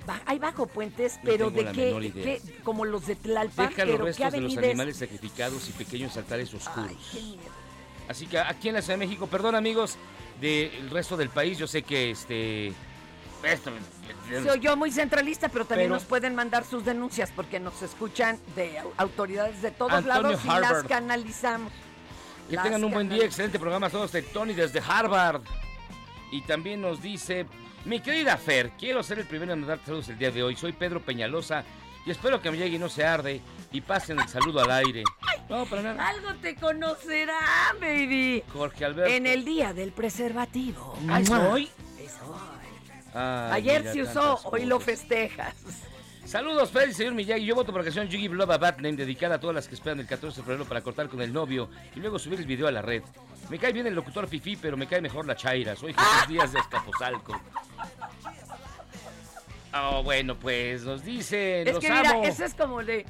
[0.04, 4.32] Ba- hay bajo puentes, pero de qué, como los de Tlalpan, Deja los pero restos
[4.32, 6.90] de los animales sacrificados y pequeños altares oscuros.
[7.14, 7.38] Ay.
[8.08, 9.96] Así que aquí en la Ciudad de México, perdón amigos
[10.40, 12.72] del resto del país, yo sé que este...
[13.46, 13.70] Esto,
[14.42, 18.38] Se oyó muy centralista, pero también Pero- nos pueden mandar sus denuncias porque nos escuchan
[18.56, 21.72] de au- autoridades de todos Antonio lados y las canalizamos.
[22.48, 25.42] Que Las tengan un buen día, excelente programa a todos de Tony desde Harvard.
[26.30, 27.46] Y también nos dice,
[27.84, 30.56] mi querida Fer, quiero ser el primero en mandar saludos el día de hoy.
[30.56, 31.64] Soy Pedro Peñalosa
[32.06, 33.40] Y espero que me llegue y no se arde
[33.72, 35.04] y pasen el saludo al aire.
[35.48, 36.06] No, para nada.
[36.06, 37.38] Algo te conocerá,
[37.80, 38.42] baby.
[38.52, 39.10] Jorge Alberto.
[39.10, 40.98] En el día del preservativo.
[41.08, 41.70] Ah, ¿es hoy?
[41.98, 42.53] Es hoy.
[43.14, 45.54] Ay, Ayer se usó, hoy lo festejas.
[46.24, 47.44] Saludos, Freddy, señor Miyagi.
[47.44, 49.68] Yo voto por la canción You Give Love a Bad Name, dedicada a todas las
[49.68, 52.46] que esperan el 14 de febrero para cortar con el novio y luego subir el
[52.46, 53.02] video a la red.
[53.50, 55.76] Me cae bien el locutor Fifi, pero me cae mejor la Chaira.
[55.76, 57.38] Soy Jesús Díaz de Escapozalco.
[59.76, 62.24] Oh, bueno, pues nos dicen, Es los que mira, amo.
[62.24, 63.04] eso es como de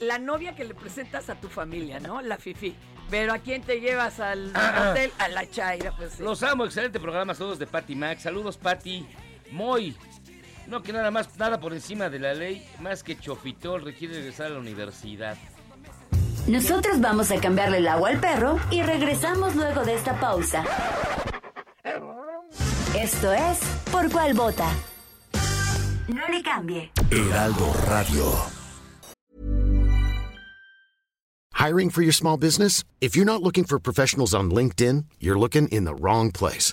[0.00, 2.20] la novia que le presentas a tu familia, ¿no?
[2.20, 2.74] La fifi.
[3.08, 4.88] Pero ¿a quién te llevas al Ah.
[4.90, 5.10] hotel?
[5.18, 6.22] A la chaira, pues sí.
[6.22, 8.22] Los amo, excelente programa, saludos de Patty Max.
[8.22, 9.06] Saludos, Patty.
[9.50, 9.96] Moy.
[10.66, 14.46] No que nada más, nada por encima de la ley, más que Chofitol requiere regresar
[14.46, 15.36] a la universidad.
[16.46, 20.64] Nosotros vamos a cambiarle el agua al perro y regresamos luego de esta pausa.
[22.98, 23.58] Esto es
[23.92, 24.70] Por cuál vota.
[26.08, 26.90] No le cambie.
[27.10, 28.24] Heraldo Radio.
[31.54, 32.84] Hiring for your small business?
[33.00, 36.72] If you're not looking for professionals on LinkedIn, you're looking in the wrong place.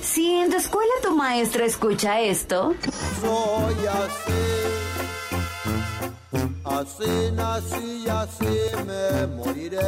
[0.00, 2.74] Si en tu escuela tu maestra escucha esto,
[3.20, 4.42] Soy así,
[6.64, 9.78] así nací y así me moriré.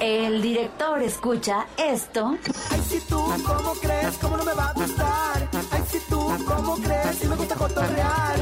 [0.00, 2.36] el director escucha esto,
[2.70, 4.18] Ay, si tú, ¿cómo crees?
[4.20, 5.48] ¿Cómo no me va a gustar?
[5.70, 7.16] Ay, si tú, ¿cómo crees?
[7.20, 8.36] Si me gusta cotorrear.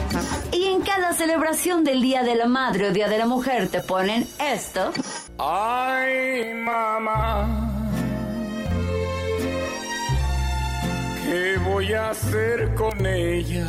[0.52, 3.80] y en cada celebración del Día de la Madre o Día de la Mujer te
[3.82, 4.92] ponen esto,
[5.38, 7.66] Ay, mamá.
[11.30, 13.64] ¿Qué voy a hacer con ella?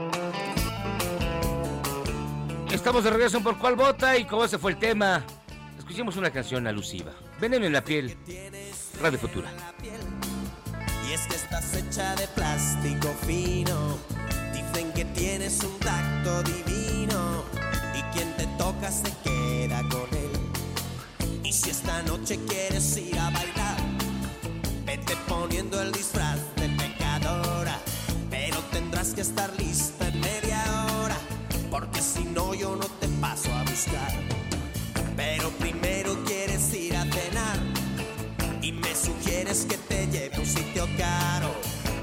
[2.71, 5.23] Estamos de regreso en por cuál vota y cómo se fue el tema.
[5.77, 7.12] Escuchemos una canción alusiva.
[7.39, 8.17] Veneno en la piel.
[9.01, 9.49] Radio Futura.
[11.08, 13.97] Y es que estás hecha de plástico fino.
[14.53, 17.43] Dicen que tienes un tacto divino.
[17.95, 21.43] Y quien te toca se queda con él.
[21.43, 23.77] Y si esta noche quieres ir a bailar,
[24.86, 27.80] vete poniendo el disfraz de pecadora.
[28.30, 31.07] Pero tendrás que estar lista en media hora.
[31.69, 34.13] Porque si no, yo no te paso a buscar.
[35.15, 37.60] Pero primero quieres ir a cenar.
[38.62, 41.51] Y me sugieres que te lleve a un sitio caro.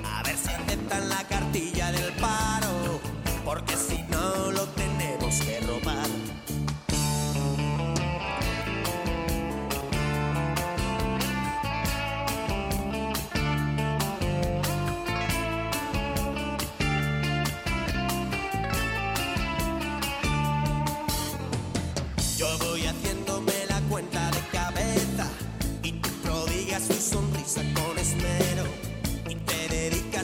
[0.05, 3.01] A ver si aceptan la cartilla del paro.
[3.45, 4.04] Porque si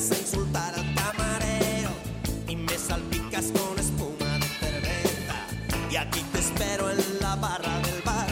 [0.08, 1.90] a insultar al camarero
[2.48, 5.36] y me salpicas con espuma de cerveza.
[5.90, 8.26] Y aquí te espero en la barra del bar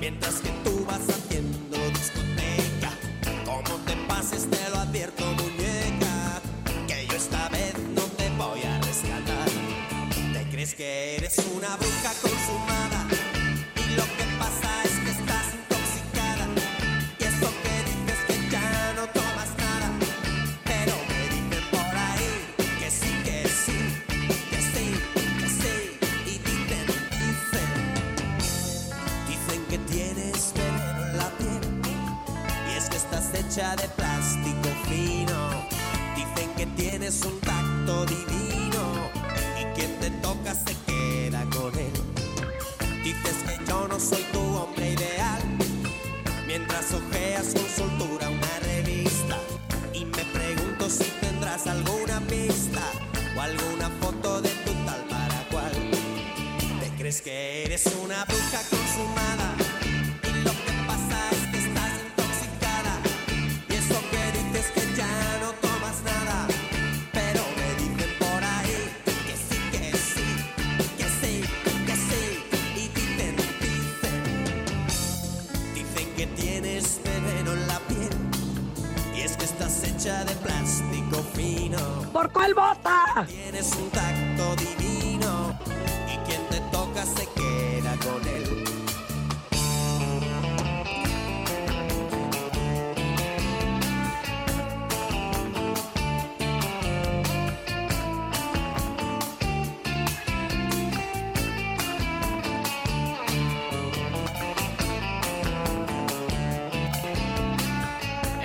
[0.00, 2.90] mientras que tú vas haciendo discoteca.
[3.44, 6.42] Como te pases te lo advierto muñeca
[6.88, 9.48] que yo esta vez no te voy a rescatar.
[10.32, 12.95] Te crees que eres una bruja consumada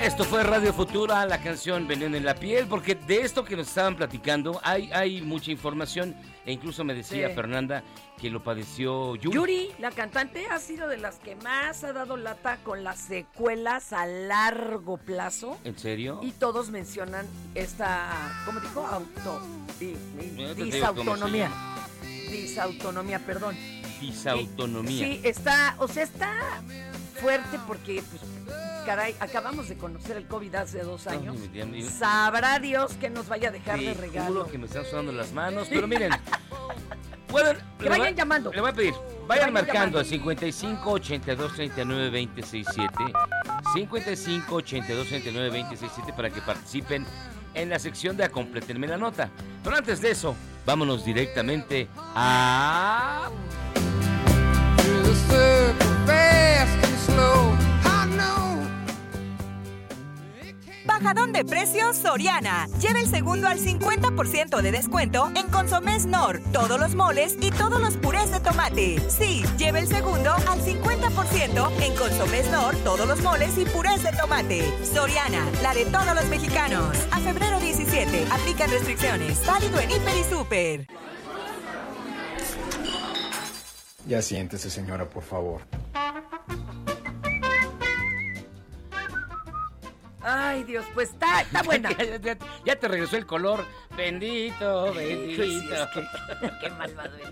[0.02, 3.68] Esto fue Radio Futura, la canción Veneno en la piel, porque de esto que nos
[3.68, 7.36] estaban platicando hay, hay mucha información e incluso me decía Sí.
[7.36, 7.84] Fernanda
[8.20, 9.36] que lo padeció Yuri.
[9.36, 13.94] Yuri, la cantante, ha sido de las que más ha dado lata con las secuelas
[13.94, 15.58] a largo plazo.
[15.64, 16.20] ¿En serio?
[16.24, 18.10] Y todos mencionan esta,
[18.46, 18.86] ¿cómo dijo?
[18.86, 19.40] Auto.
[19.80, 21.52] di- di- disautonomía.
[22.30, 23.56] Disautonomía, perdón.
[24.00, 25.06] Disautonomía.
[25.06, 26.62] Sí, está, o sea, está
[27.22, 28.22] fuerte porque, pues,
[28.86, 31.38] caray, acabamos de conocer el COVID hace dos años.
[31.98, 34.48] Sabrá Dios que nos vaya a dejar de juro regalo.
[34.48, 36.12] que me están sudando las manos, pero miren,
[37.28, 38.52] pueden, Que vayan llamando.
[38.52, 40.00] Le voy a pedir, vayan vayan marcando llamando.
[40.00, 42.94] al 55 82 39 267,
[43.74, 47.06] 55 82 39 267 para que participen
[47.54, 49.30] en la sección de Acompletenme la nota.
[49.64, 53.30] Pero antes de eso, vámonos directamente a
[61.02, 62.68] Bajadón de precios Soriana.
[62.80, 67.82] Lleva el segundo al 50% de descuento en Consomés Nor, todos los moles y todos
[67.82, 69.02] los purés de tomate.
[69.10, 74.12] Sí, lleva el segundo al 50% en Consomés Nor, todos los moles y purés de
[74.12, 74.64] tomate.
[74.86, 76.96] Soriana, la de todos los mexicanos.
[77.10, 79.44] A febrero 17, aplican restricciones.
[79.48, 80.88] Válido en Hiper y Super.
[84.06, 85.62] Ya siéntese, señora, por favor.
[90.24, 91.92] Ay, Dios, pues está, está buena.
[91.98, 93.66] ya, ya- ya te regresó el color.
[93.96, 95.44] Bendito, bendito.
[95.44, 95.88] Sí, es
[96.40, 97.30] que- qué malvado eres.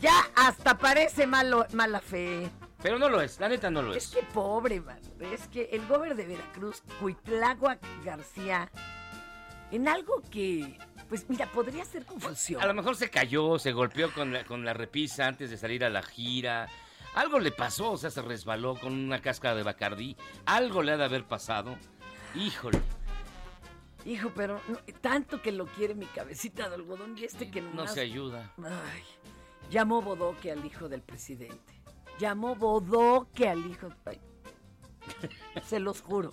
[0.00, 2.48] Ya hasta parece malo, mala fe.
[2.82, 4.10] Pero no lo es, la neta no lo Es es.
[4.12, 4.98] que pobre, man.
[5.20, 8.70] Es que el gobernador de Veracruz, Cuitláhuac García,
[9.70, 10.78] en algo que,
[11.10, 12.62] pues mira, podría ser confusión.
[12.62, 15.84] A lo mejor se cayó, se golpeó con la, con la repisa antes de salir
[15.84, 16.68] a la gira.
[17.14, 20.16] Algo le pasó, o sea, se resbaló con una cáscara de Bacardí.
[20.46, 21.76] Algo le ha de haber pasado.
[22.34, 22.80] Híjole,
[24.06, 27.70] Hijo, pero no, tanto que lo quiere mi cabecita de algodón y este que no
[27.70, 28.50] nomás- se ayuda.
[28.64, 29.02] Ay,
[29.70, 31.82] llamó Bodoque al hijo del presidente.
[32.18, 33.88] Llamó Bodoque al hijo.
[34.06, 34.18] ay.
[35.64, 36.30] Se los juro.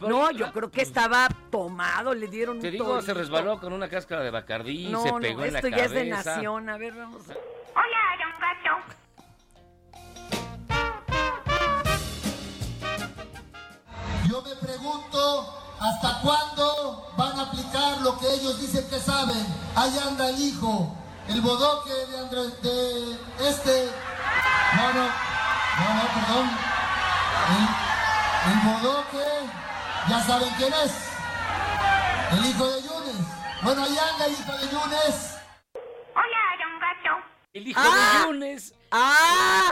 [0.00, 3.88] No, yo creo que estaba tomado, le dieron Te un digo, se resbaló con una
[3.88, 5.76] cáscara de Bacardí, No, se no, pegó en la esto cabeza.
[5.78, 6.68] ya es de nación.
[6.68, 7.22] A ver, vamos.
[7.30, 8.96] a- Hola, don Gato.
[14.28, 19.46] Yo me pregunto hasta cuándo van a aplicar lo que ellos dicen que saben.
[19.74, 20.94] Ahí anda el hijo,
[21.28, 23.12] el bodoque de Andrés, de
[23.48, 23.90] este.
[24.76, 26.50] No, no, no, no, perdón.
[27.52, 29.26] El, el bodoque,
[30.08, 30.92] ya saben quién es.
[32.32, 33.26] El hijo de Yunes.
[33.62, 35.36] Bueno, ahí anda el hijo de Yunes.
[36.14, 37.24] Hola, don Gato.
[37.52, 38.20] El hijo Ah.
[38.22, 38.74] de Yunes.
[38.90, 39.70] ¡Ah!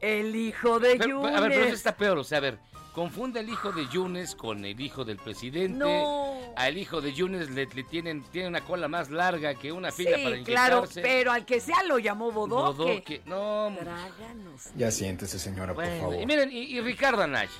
[0.00, 1.36] El hijo de Pero, Yunes.
[1.36, 2.58] a ver, pero eso está peor, o sea, a ver,
[2.92, 5.78] confunde el hijo de Yunes con el hijo del presidente.
[5.78, 6.38] No.
[6.56, 10.18] Al hijo de Yunes le, le tienen, tiene una cola más larga que una fila
[10.22, 11.00] para Sí, claro, inyectarse.
[11.02, 12.76] pero al que sea lo llamó Bodoque.
[12.84, 14.70] Bodoque, No, Tráganos.
[14.76, 16.14] Ya siéntese, señora, por favor.
[16.20, 17.50] y miren, y, y Ricardo Anaya.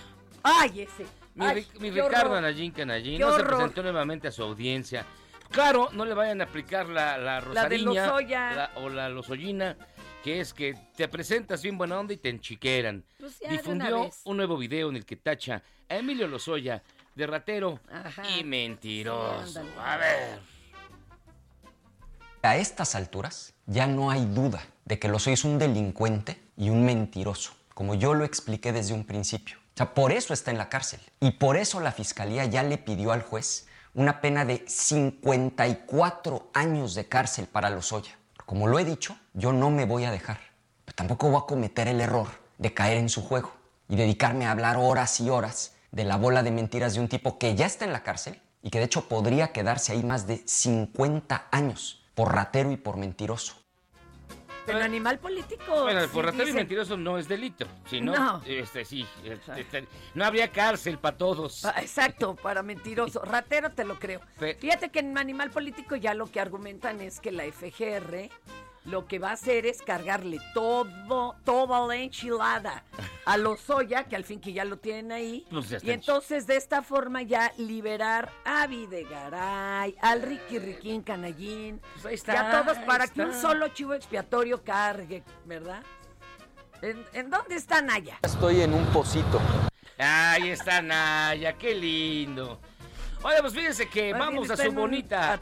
[0.43, 1.07] Ay, ese.
[1.35, 2.35] Mi, Ay, mi Ricardo.
[2.35, 3.57] Anayín Canallín no se horror.
[3.57, 5.07] presentó nuevamente a su audiencia.
[5.51, 8.53] Claro, no le vayan a aplicar la, la La de rosariña Lozoya.
[8.55, 9.77] la- o la lozoyina,
[10.23, 13.05] que es que te presentas bien buena onda y te enchiqueran.
[13.19, 16.83] Pues Difundió un nuevo video en el que tacha a Emilio Lozoya
[17.15, 18.23] de ratero Ajá.
[18.31, 19.63] y mentiroso.
[19.63, 20.39] Sí, a ver.
[22.43, 26.85] A estas alturas ya no hay duda de que Lozoya es un delincuente y un
[26.85, 29.59] mentiroso, como yo lo expliqué desde un principio.
[29.59, 31.01] O sea, por eso está en la cárcel.
[31.21, 36.95] Y por eso la fiscalía ya le pidió al juez una pena de 54 años
[36.95, 38.19] de cárcel para Lozoya.
[38.47, 40.39] Como lo he dicho, yo no me voy a dejar.
[40.85, 42.29] Pero tampoco voy a cometer el error
[42.59, 43.53] de caer en su juego
[43.89, 47.39] y dedicarme a hablar horas y horas de la bola de mentiras de un tipo
[47.39, 50.43] que ya está en la cárcel y que de hecho podría quedarse ahí más de
[50.47, 53.62] 50 años por ratero y por mentiroso.
[54.67, 55.83] El animal político.
[55.83, 57.67] Bueno, el sí por ratero y mentiroso no es delito.
[57.87, 58.43] Si no, No.
[58.47, 59.07] este sí.
[59.25, 61.65] este, no habría cárcel para todos.
[61.77, 63.21] Exacto, para mentiroso.
[63.25, 64.21] Ratero te lo creo.
[64.59, 68.31] Fíjate que en Animal Político ya lo que argumentan es que la FGR
[68.85, 72.85] lo que va a hacer es cargarle todo, toda la enchilada
[73.25, 75.47] a los Soya, que al fin que ya lo tienen ahí.
[75.51, 82.07] Pues y entonces de esta forma ya liberar a Videgaray, al Ricky Riquín Canallín, Pues
[82.07, 83.27] ahí está, y a todos ahí para que está.
[83.27, 85.83] un solo chivo expiatorio cargue, ¿verdad?
[86.81, 88.19] ¿En, en dónde está Naya?
[88.23, 89.41] Estoy en un pocito.
[89.99, 92.61] Ahí está Naya, qué lindo.
[93.25, 95.39] Oye, pues fíjense que vamos a su bonita,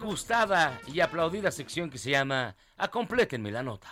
[0.00, 3.88] gustada y aplaudida sección que se llama Acomplétenme la nota.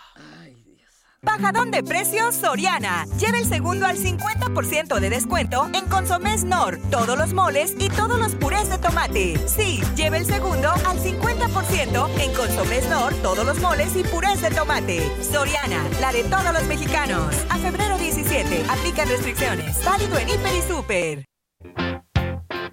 [1.24, 3.06] Bajadón de precios Soriana.
[3.18, 8.18] Lleva el segundo al 50% de descuento en Consomés Nor, todos los moles y todos
[8.18, 9.38] los purés de tomate.
[9.48, 14.50] Sí, lleva el segundo al 50% en Consomés Nor, todos los moles y purés de
[14.50, 15.00] tomate.
[15.22, 17.34] Soriana, la de todos los mexicanos.
[17.48, 19.82] A febrero 17, aplican restricciones.
[19.82, 21.24] Válido en Hiper y Super.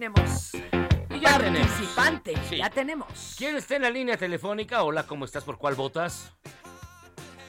[0.01, 0.55] Tenemos
[1.11, 1.67] Y ya tenemos.
[1.67, 2.57] participante, Sí.
[2.57, 3.35] ya tenemos.
[3.37, 4.81] ¿Quién está en la línea telefónica?
[4.81, 5.43] Hola, ¿cómo estás?
[5.43, 6.33] ¿Por cuál votas?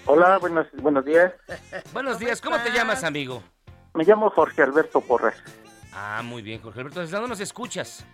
[0.04, 1.32] Hola, buenos, buenos días.
[1.94, 3.42] Buenos días, ¿cómo te llamas, amigo?
[3.94, 5.34] Me llamo Jorge Alberto Porras.
[5.94, 7.00] Ah, muy bien, Jorge Alberto.
[7.00, 8.04] ¿Desde dónde nos escuchas?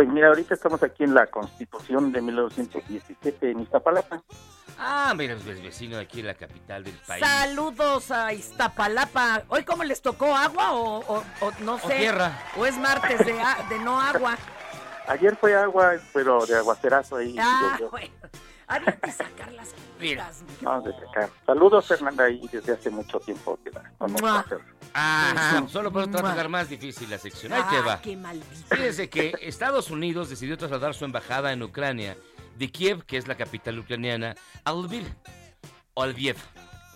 [0.00, 4.22] Pues mira, ahorita estamos aquí en la Constitución de 1917 en Iztapalapa.
[4.78, 7.22] Ah, mira, es vecino de aquí en la capital del país.
[7.22, 9.42] Saludos a Iztapalapa.
[9.48, 11.98] ¿Hoy cómo les tocó agua o, o- o no sé?
[11.98, 12.32] tierra.
[12.56, 14.38] ¿O es martes de, a- de no agua?
[15.06, 17.36] Ayer fue agua, pero de aguacerazo ahí.
[17.38, 18.08] Ah, bueno.
[18.70, 19.74] Había que sacar las.
[20.62, 21.30] Vamos a sacar.
[21.44, 23.58] Saludos, Fernanda, ahí desde hace mucho tiempo.
[23.62, 23.82] que la.
[24.94, 27.52] Ah, solo por te tocar más difícil la sección.
[27.52, 28.00] Ahí te Ah, va.
[28.00, 28.46] qué maldito.
[28.74, 32.16] Fíjense que Estados Unidos decidió trasladar su embajada en Ucrania
[32.56, 35.04] de Kiev, que es la capital ucraniana, a Lviv
[35.94, 36.36] o Lviv.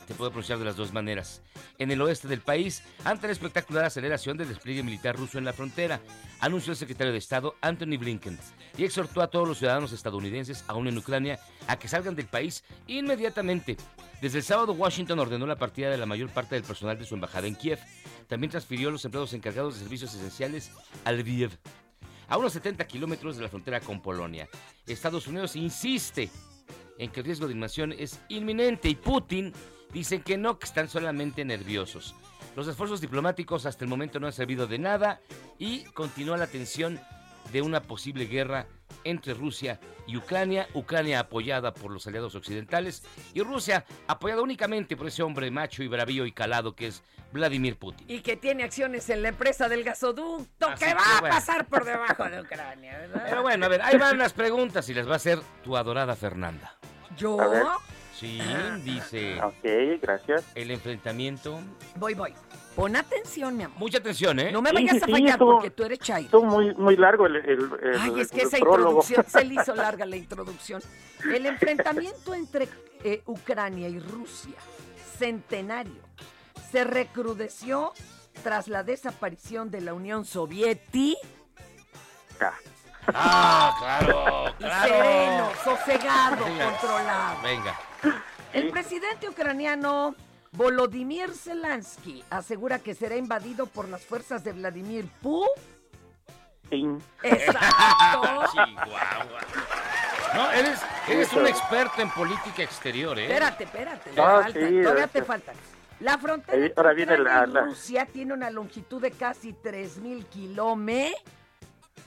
[0.08, 1.42] Se puede pronunciar de las dos maneras.
[1.78, 5.52] En el oeste del país, ante la espectacular aceleración del despliegue militar ruso en la
[5.52, 6.00] frontera,
[6.40, 8.38] anunció el secretario de Estado Anthony Blinken
[8.76, 12.62] y exhortó a todos los ciudadanos estadounidenses, aún en Ucrania, a que salgan del país
[12.86, 13.76] inmediatamente.
[14.20, 17.14] Desde el sábado, Washington ordenó la partida de la mayor parte del personal de su
[17.14, 17.80] embajada en Kiev.
[18.28, 20.70] También transfirió a los empleados encargados de servicios esenciales
[21.04, 21.50] a Lviv
[22.28, 24.48] a unos 70 kilómetros de la frontera con Polonia.
[24.86, 26.30] Estados Unidos insiste
[26.98, 29.52] en que el riesgo de invasión es inminente y Putin
[29.94, 32.14] dicen que no, que están solamente nerviosos.
[32.56, 35.20] Los esfuerzos diplomáticos hasta el momento no han servido de nada
[35.58, 37.00] y continúa la tensión
[37.52, 38.66] de una posible guerra
[39.04, 45.06] entre Rusia y Ucrania, Ucrania apoyada por los aliados occidentales y Rusia apoyada únicamente por
[45.06, 48.06] ese hombre macho y bravío y calado que es Vladimir Putin.
[48.08, 51.66] Y que tiene acciones en la empresa del gasoducto Así que que va a pasar
[51.66, 53.26] por debajo de Ucrania, ¿verdad?
[53.28, 56.16] Pero bueno, a ver, ahí van las preguntas y las va a hacer tu adorada
[56.16, 56.78] Fernanda.
[57.16, 57.38] ¿Yo?
[58.24, 58.40] Sí,
[58.82, 59.40] dice.
[59.42, 60.44] Ok, gracias.
[60.54, 61.60] El enfrentamiento.
[61.96, 62.32] Voy, voy.
[62.74, 63.78] Pon atención, mi amor.
[63.78, 64.50] Mucha atención, ¿eh?
[64.50, 66.24] No me Sí, vayas a sí, fallar estuvo- porque tú eres Chairo.
[66.26, 69.02] Estuvo muy, muy largo el, el, el- Ay, es que esa prólogo.
[69.02, 70.82] introducción se le hizo larga la introducción.
[71.32, 72.68] El enfrentamiento entre
[73.04, 74.54] eh, Ucrania y Rusia,
[75.18, 76.02] centenario,
[76.72, 77.92] se recrudeció
[78.42, 81.18] tras la desaparición de la Unión Soviética
[83.06, 84.88] Ah, claro, y claro.
[84.94, 86.70] sereno, sosegado, Venga.
[86.70, 87.42] controlado.
[87.42, 87.78] Venga.
[88.52, 90.14] El presidente ucraniano
[90.52, 97.02] Volodymyr Zelensky asegura que será invadido por las fuerzas de Vladimir Putin.
[97.22, 98.44] Exacto.
[98.52, 99.40] Chihuahua.
[100.34, 103.24] No, eres, eres un experto en política exterior, ¿eh?
[103.24, 105.54] Espérate, espérate, te Ah, falta, sí, todavía te que- faltan.
[106.00, 110.24] La frontera ahora viene Ucrania la- y la- Rusia tiene una longitud de casi 3.000
[110.26, 111.14] kilómetros.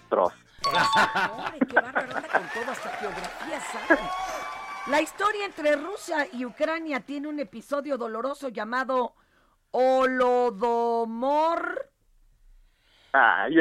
[0.09, 4.01] Qué bárbaro, con todo, hasta geografía sabe.
[4.89, 9.13] La historia entre Rusia y Ucrania tiene un episodio doloroso llamado
[9.71, 11.89] Holodomor.
[13.11, 13.55] Ay,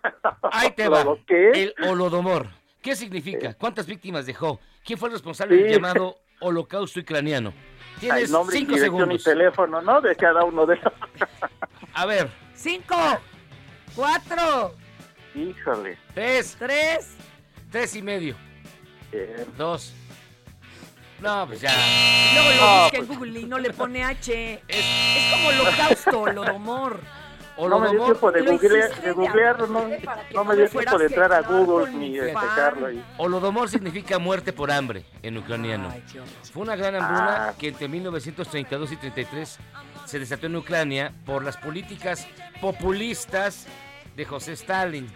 [0.52, 1.04] Ahí te va.
[1.04, 1.50] ¿Lo qué?
[1.50, 2.46] El holodomor.
[2.80, 3.54] ¿Qué significa?
[3.54, 4.58] ¿Cuántas víctimas dejó?
[4.84, 5.62] ¿Quién fue el responsable Sí.
[5.62, 7.50] del llamado holocausto ucraniano?
[7.50, 9.20] Ay, Tienes nombre, y cinco dirección segundos.
[9.20, 10.00] y teléfono, ¿no?
[10.00, 10.92] De cada uno de esos.
[11.94, 12.96] A ver, Cinco,
[13.94, 14.74] cuatro,
[15.34, 15.98] Híjole.
[16.14, 17.16] tres, tres.
[17.70, 18.34] tres y medio,
[19.12, 19.46] Bien.
[19.56, 19.94] dos.
[21.22, 21.72] No, pues ya.
[22.34, 23.18] Luego lo No, busca en pues.
[23.18, 24.62] Google y no le pone H.
[24.68, 27.00] Es, es como holocausto, Holodomor.
[27.58, 29.84] No me dio tiempo de googlear, de de googlear, no,
[30.44, 32.42] me dio tiempo de entrar a Google ni de fan.
[32.48, 33.04] checarlo ahí.
[33.18, 35.92] Holodomor significa muerte por hambre en ucraniano.
[36.52, 37.54] Fue una gran hambruna Ah.
[37.58, 39.58] que entre 1932 y 33
[40.06, 42.26] se desató en Ucrania por las políticas
[42.60, 43.66] populistas
[44.16, 45.06] de José Stalin.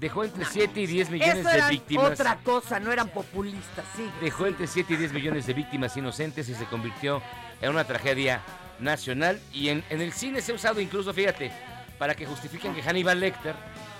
[0.00, 2.10] Dejó entre 7 y 10 millones Eso de era víctimas.
[2.12, 4.04] otra cosa, no eran populistas, sí.
[4.20, 7.22] Dejó entre 7 y 10 millones de víctimas inocentes y se convirtió
[7.62, 8.42] en una tragedia
[8.78, 9.40] nacional.
[9.54, 11.50] Y en, en el cine se ha usado incluso, fíjate,
[11.98, 13.54] para que justifiquen que Hannibal Lecter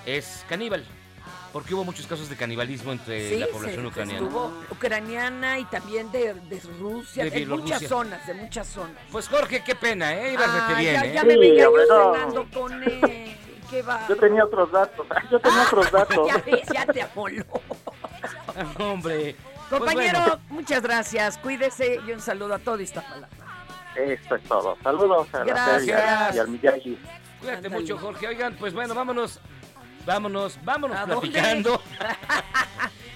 [0.05, 0.85] es caníbal.
[1.51, 4.19] Porque hubo muchos casos de canibalismo entre Sí, la población se ucraniana.
[4.27, 9.01] estuvo ucraniana y también de, de Rusia, De de, muchas zonas, de muchas zonas.
[9.11, 10.33] Pues Jorge, qué pena, ¿eh?
[10.33, 11.13] Ibas Ah, bien, ya, ¿eh?
[11.13, 11.57] ya me Sí,
[11.89, 12.13] no.
[12.13, 13.36] cenando con él.
[13.69, 14.07] Qué va.
[14.07, 16.27] Yo tenía otros datos, yo tenía otros datos.
[16.27, 17.43] Ya ves, ya te aboló.
[18.79, 19.35] Hombre.
[19.69, 20.39] Pues Compañero, bueno.
[20.49, 21.37] muchas gracias.
[21.39, 23.27] Cuídese y un saludo a todo Iztapalapa.
[23.95, 24.77] Esto es todo.
[24.83, 25.79] Saludos a la Gracias.
[25.79, 26.97] feria y al Miyagi.
[27.41, 28.27] Cuídate mucho, Jorge.
[28.27, 29.41] Oigan, pues bueno, vámonos.
[30.05, 31.81] Vámonos, vámonos platicando.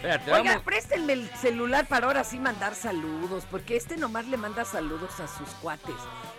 [0.01, 0.63] Espérate, Oiga, vamos.
[0.63, 5.27] préstenme el celular para ahora sí mandar saludos, porque este nomás le manda saludos a
[5.27, 5.93] sus cuates.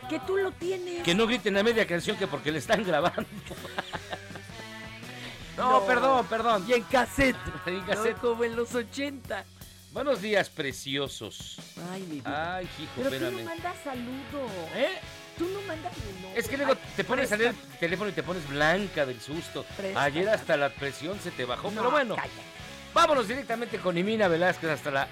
[0.08, 1.04] Que tú lo tienes.
[1.04, 3.24] Que no griten a media canción que porque le están grabando.
[5.56, 6.64] no, perdón, perdón.
[6.68, 7.36] Y en cassette.
[7.66, 7.86] En ¿no?
[7.86, 8.18] cassette.
[8.18, 9.44] Como en los 80.
[9.92, 11.58] Buenos días, preciosos.
[11.92, 12.56] Ay, mi vida.
[12.56, 13.44] Ay, hijo, Pero tú no espérame.
[13.44, 14.50] mandas saludos.
[14.74, 14.98] ¿Eh?
[15.38, 16.26] Tú no mandas mi.
[16.34, 19.20] Es que luego Ay, te pones a leer el teléfono y te pones blanca del
[19.20, 19.64] susto.
[19.94, 22.16] Ayer hasta la presión se te bajó, No, pero bueno.
[22.16, 22.51] cállate.
[22.94, 25.08] Vámonos directamente con Imina Velázquez hasta la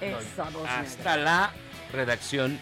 [0.67, 1.51] hasta la
[1.91, 2.59] redacción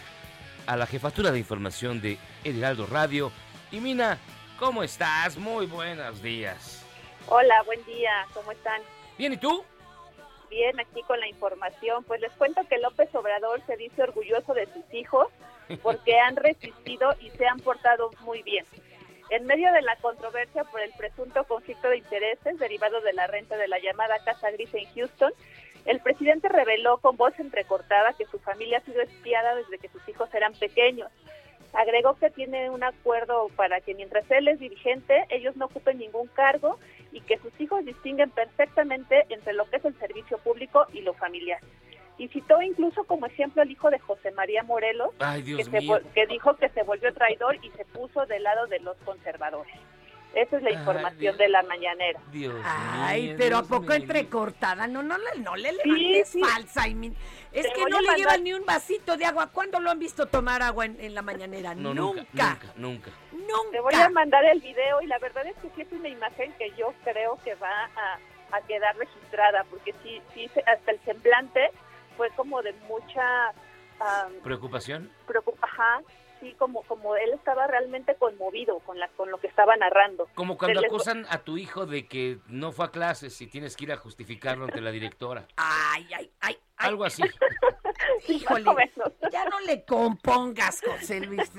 [0.66, 3.30] a la jefatura de información de El Heraldo Radio.
[3.70, 4.18] Imina,
[4.58, 5.36] ¿cómo estás?
[5.36, 6.82] Muy buenos días.
[7.26, 8.80] Hola, buen día, ¿cómo están?
[9.18, 9.62] Bien, ¿y tú?
[10.48, 12.02] Bien, aquí con la información.
[12.04, 15.28] Pues les cuento que López Obrador se dice orgulloso de sus hijos
[15.82, 18.64] porque han resistido y se han portado muy bien.
[19.30, 23.56] En medio de la controversia por el presunto conflicto de intereses derivado de la renta
[23.56, 25.32] de la llamada Casa Gris en Houston,
[25.86, 30.06] el presidente reveló con voz entrecortada que su familia ha sido espiada desde que sus
[30.08, 31.12] hijos eran pequeños.
[31.72, 36.26] Agregó que tiene un acuerdo para que mientras él es dirigente, ellos no ocupen ningún
[36.26, 36.80] cargo
[37.12, 41.14] y que sus hijos distinguen perfectamente entre lo que es el servicio público y lo
[41.14, 41.60] familiar.
[42.20, 46.02] Y citó incluso como ejemplo al hijo de José María Morelos, Ay, Dios que, se
[46.14, 49.74] que dijo que se volvió traidor y se puso del lado de los conservadores.
[50.34, 51.38] Esa es la Ay, información Dios.
[51.38, 52.20] de la mañanera.
[52.30, 53.94] Dios Ay, mío, pero ¿a Dios poco mío.
[53.94, 54.86] entrecortada?
[54.86, 56.40] No, no, le- no le Sí, levantes sí.
[56.40, 56.86] falsa.
[56.88, 57.16] y min-
[57.52, 59.46] Es Te que no a le mandar- llevan ni un vasito de agua.
[59.50, 61.74] ¿Cuándo lo han visto tomar agua en, en la mañanera?
[61.74, 62.20] No, nunca.
[62.32, 63.70] nunca, nunca, nunca.
[63.72, 66.52] Te voy a mandar el video y la verdad es que sí es una imagen
[66.58, 68.18] que yo creo que va a,
[68.56, 71.70] a quedar registrada, porque sí, sí, hasta el semblante
[72.20, 73.48] fue como de mucha
[73.98, 75.10] am, ¿Preocupación?
[75.26, 76.02] preocupa- ajá,
[76.38, 80.28] sí, como, como él estaba realmente conmovido con, la, con lo que estaba narrando.
[80.34, 83.46] Como cuando Se les- acusan a tu hijo de que no fue a clases y
[83.46, 85.46] tienes que ir a justificarlo ante la directora.
[85.56, 86.58] Ay, ay, ay.
[86.76, 87.22] Algo así.
[88.28, 88.64] Híjole,
[89.32, 91.50] ya no le compongas, José Luis.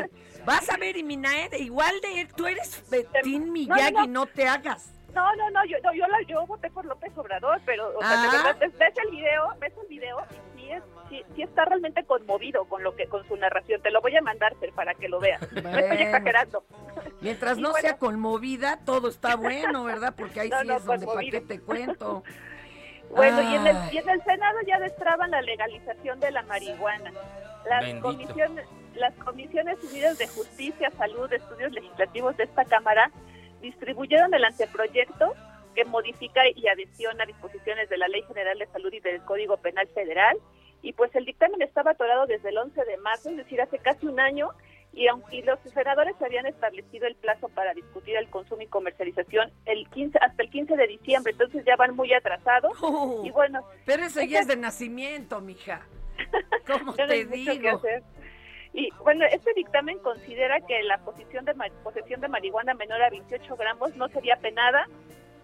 [0.46, 4.26] Vas a ver, Iminae, igual de tú eres de Team Miyagi, no, no.
[4.28, 4.94] te hagas.
[5.14, 8.22] No, no, no, yo, no, yo, la, yo voté por López Obrador, pero, o sea,
[8.22, 8.32] de Ah.
[8.32, 12.66] verdad, ves, el video, ves el video y sí, es, sí, sí está realmente conmovido
[12.66, 13.82] con lo que con su narración.
[13.82, 15.42] Te lo voy a mandar, Fer, para que lo veas.
[15.52, 16.64] No estoy exagerando.
[17.22, 17.88] Mientras Y no bueno.
[17.88, 20.14] sea conmovida, todo está bueno, ¿verdad?
[20.18, 22.24] Porque ahí No, sí no, es donde para qué te cuento.
[23.14, 27.12] Bueno, y en, el, y en el Senado ya destraban la legalización de la marihuana.
[27.70, 28.04] Las Bendito.
[28.08, 28.66] comisiones,
[28.96, 33.12] las comisiones unidas de justicia, salud, estudios legislativos de esta Cámara
[33.62, 35.34] distribuyeron el anteproyecto
[35.76, 39.88] que modifica y adiciona disposiciones de la Ley General de Salud y del Código Penal
[39.90, 40.38] Federal.
[40.82, 44.08] Y pues el dictamen estaba atorado desde el 11 de marzo, es decir, hace casi
[44.08, 44.50] un año,
[44.94, 49.52] y, aunque y los senadores habían establecido el plazo para discutir el consumo y comercialización
[49.66, 52.74] el 15, hasta el 15 de diciembre, entonces ya van muy atrasados.
[53.24, 55.86] y bueno, Pero eso ya es de nacimiento, mija.
[56.68, 57.82] ¿Cómo no te digo?
[58.74, 61.54] Y bueno, este dictamen considera que la posesión de,
[61.84, 64.88] posesión de marihuana menor a 28 gramos no sería penada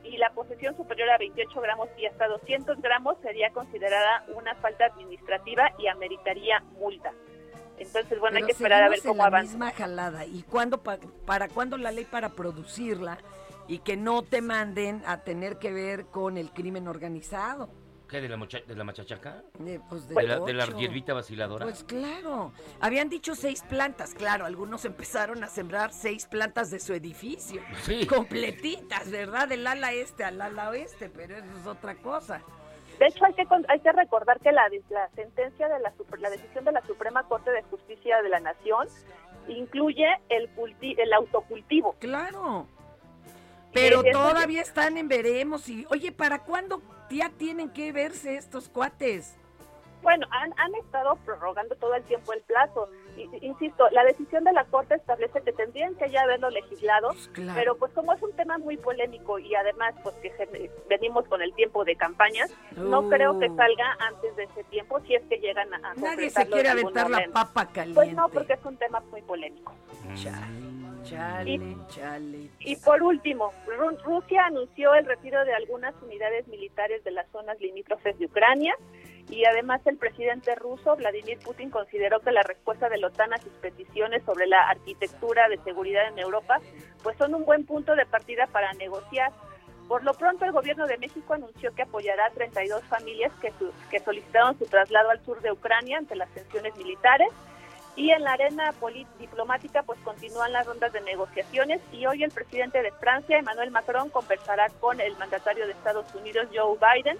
[0.09, 4.85] y la posesión superior a 28 gramos y hasta 200 gramos sería considerada una falta
[4.85, 7.11] administrativa y ameritaría multa.
[7.77, 9.51] Entonces, bueno, hay Pero que esperar a ver seguimos en cómo la avanza.
[9.53, 10.25] misma jalada.
[10.25, 13.17] ¿Y cuándo pa- para cuándo la ley para producirla
[13.67, 17.69] y que no te manden a tener que ver con el crimen organizado?
[18.09, 18.21] ¿Qué?
[18.21, 19.43] ¿De la, mocha- de la machachaca?
[19.65, 21.65] Eh, pues, ¿De la, de la hierbita vaciladora?
[21.65, 26.93] Pues claro, habían dicho seis plantas, claro, algunos empezaron a sembrar seis plantas de su
[26.93, 28.05] edificio, Sí.
[28.07, 29.47] completitas, ¿verdad?
[29.49, 32.41] Del ala este al ala oeste, pero eso es otra cosa.
[32.99, 36.29] De hecho, hay que, con- hay que recordar que la, la sentencia de la, la
[36.29, 38.87] decisión de la Suprema Corte de Justicia de la Nación
[39.47, 41.95] incluye el, culti- el autocultivo.
[41.99, 42.67] Claro.
[43.73, 49.35] Pero todavía están en veremos y, oye, ¿para cuándo ya tienen que verse estos cuates?
[50.01, 52.87] Bueno, han, han estado prorrogando todo el tiempo el plazo.
[53.41, 57.53] Insisto, la decisión de la Corte establece que tendrían que ya haberlo legislado, claro.
[57.55, 61.51] pero pues como es un tema muy polémico y además pues que venimos con el
[61.55, 63.09] tiempo de campañas, no Oh.
[63.09, 66.69] creo que salga antes de ese tiempo si es que llegan a, Nadie se quiere
[66.69, 67.95] aventar la papa caliente.
[67.99, 69.73] Pues no, porque es un tema muy polémico.
[70.13, 70.45] Chale,
[71.09, 71.53] chale.
[72.59, 77.59] Y por último, Ru- Rusia anunció el retiro de algunas unidades militares de las zonas
[77.59, 78.75] limítrofes de Ucrania
[79.29, 83.37] y además el presidente ruso, Vladimir Putin, consideró que la respuesta de la OTAN a
[83.37, 86.59] sus peticiones sobre la arquitectura de seguridad en Europa
[87.03, 89.31] pues son un buen punto de partida para negociar.
[89.87, 93.71] Por lo pronto, el gobierno de México anunció que apoyará a 32 familias que, su-
[93.89, 97.29] que solicitaron su traslado al sur de Ucrania ante las tensiones militares.
[97.97, 98.73] Y en la arena
[99.19, 104.09] diplomática pues continúan las rondas de negociaciones y hoy el presidente de Francia, Emmanuel Macron,
[104.11, 107.17] conversará con el mandatario de Estados Unidos, Joe Biden,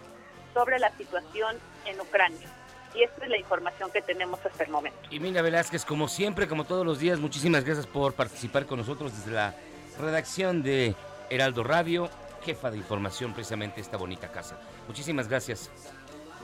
[0.54, 2.48] sobre la situación en Ucrania.
[2.94, 5.00] Y esta es la información que tenemos hasta el momento.
[5.10, 9.12] Y Mina Velázquez, como siempre, como todos los días, muchísimas gracias por participar con nosotros
[9.18, 9.56] desde la
[10.00, 10.96] redacción de
[11.32, 12.08] Heraldo Radio,
[12.44, 14.60] jefa de información precisamente de esta bonita casa.
[14.88, 15.72] Muchísimas gracias.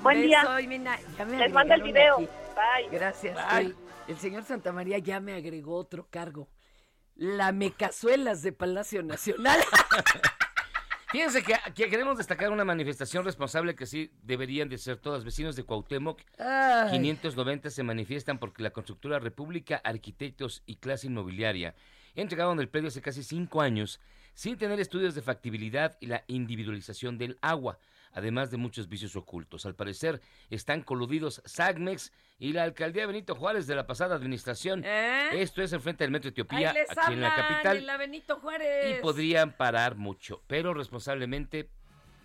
[0.01, 0.43] Buen día.
[0.59, 2.15] y mira, ya me Les mando el video.
[2.15, 2.29] aquí.
[2.55, 2.89] Bye.
[2.99, 3.37] Gracias.
[3.49, 3.65] Bye.
[3.67, 3.75] El,
[4.07, 6.49] el señor Santamaría ya me agregó otro cargo.
[7.15, 9.59] La mecazuelas de Palacio Nacional.
[11.11, 15.23] Fíjense que, que queremos destacar una manifestación responsable que sí deberían de ser todas.
[15.23, 16.89] Vecinos de Cuauhtémoc, Ay.
[16.91, 21.75] 590 se manifiestan porque la constructora República, Arquitectos y Clase Inmobiliaria
[22.15, 23.99] entregaron el predio hace casi cinco años
[24.33, 27.77] sin tener estudios de factibilidad y la individualización del agua,
[28.13, 29.65] además de muchos vicios ocultos.
[29.65, 34.83] Al parecer están coludidos SAGMEX y la alcaldía Benito Juárez de la pasada administración.
[34.85, 35.29] ¿Eh?
[35.41, 37.77] Esto es enfrente del Metro Etiopía, aquí en la capital.
[37.77, 38.97] en la Benito Juárez.
[38.97, 41.69] Y podrían parar mucho, pero responsablemente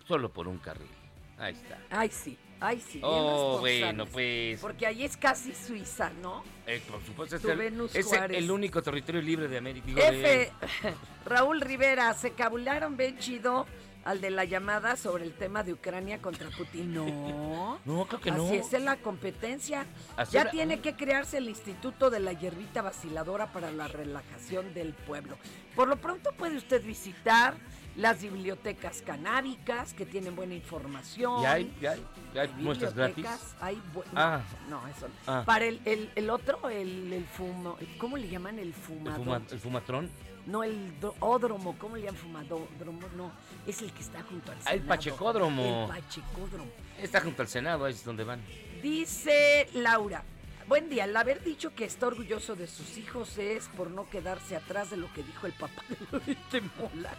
[0.07, 0.89] solo por un carril.
[1.37, 1.77] Ahí está.
[1.89, 2.37] Ay, sí.
[2.61, 2.99] Ay, sí.
[3.01, 4.59] Oh, bueno, pues.
[4.59, 6.43] Porque ahí es casi Suiza, ¿no?
[6.67, 9.85] eh, por supuesto, es, el, es el- único territorio libre de América.
[9.87, 10.51] digo, de- F.
[11.25, 13.65] Raúl Rivera, se cabularon bien chido
[14.05, 16.93] al de la llamada sobre el tema de Ucrania contra Putin.
[16.93, 17.79] No.
[17.85, 18.45] No, creo que no.
[18.45, 19.85] Así es en la competencia.
[20.17, 24.93] Así ya tiene que crearse el Instituto de la Hierbita Vaciladora para la relajación del
[24.93, 25.37] pueblo.
[25.75, 27.55] Por lo pronto puede usted visitar
[27.95, 31.41] las bibliotecas canábicas que tienen buena información.
[31.41, 33.15] Ya hay, ya hay, ya hay muestras gratis.
[33.17, 34.41] Bibliotecas, Hay no, Ah.
[34.69, 35.13] no, eso no.
[35.27, 35.43] Ah.
[35.45, 39.19] Para el, el, el otro, el, el fumo, ¿cómo le llaman el El, fumador?
[39.25, 40.09] fuma- el fumatrón.
[40.49, 42.99] No, el dro- ódromo, ¿cómo le llaman fumadódromo?
[43.15, 43.31] No,
[43.67, 44.87] es el que está junto al Ah, el Senado.
[44.87, 45.83] pachecódromo.
[45.93, 46.71] El pachecódromo.
[46.99, 48.41] Está junto al Senado, ahí es donde van.
[48.81, 50.23] Dice Laura,
[50.67, 54.55] buen día, el haber dicho que está orgulloso de sus hijos es por no quedarse
[54.55, 57.11] atrás de lo que dijo el papá de Lorete Mola.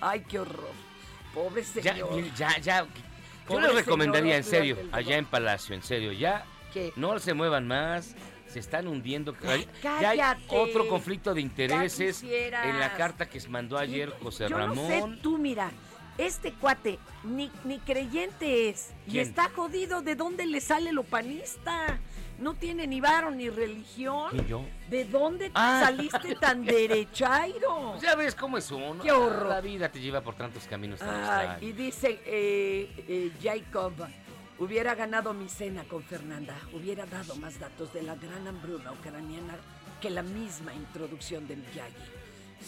[0.00, 0.72] Ay, qué horror.
[1.32, 2.12] Pobre Ya, señor.
[2.14, 2.86] mire, ya, ya.
[3.48, 6.44] Yo les recomendaría, en serio, allá en Palacio, en serio, ya.
[6.72, 6.92] ¿Qué?
[6.96, 8.14] No se muevan más.
[8.52, 9.34] Se están hundiendo.
[9.46, 14.58] Ay, ya hay otro conflicto de intereses en la carta que mandó ayer José Yo
[14.58, 14.76] Ramón.
[14.76, 15.70] no sé, tú mira,
[16.18, 18.90] este cuate ni, ni creyente es.
[19.06, 20.02] Y está jodido.
[20.02, 21.98] ¿De dónde le sale lo panista?
[22.38, 24.28] No tiene ni varo ni religión.
[24.30, 24.64] ¿Quién, yo?
[24.90, 25.80] ¿De dónde Ah.
[25.84, 27.92] saliste tan derechairo?
[27.92, 29.02] Pues ya ves cómo es uno.
[29.02, 29.46] Qué horror.
[29.48, 33.92] La vida te lleva por tantos caminos tan Ay, y dice eh, eh, Jacob,
[34.62, 39.56] hubiera ganado mi cena con Fernanda, hubiera dado más datos de la gran hambruna ucraniana
[40.00, 41.92] que la misma introducción de Miyagi.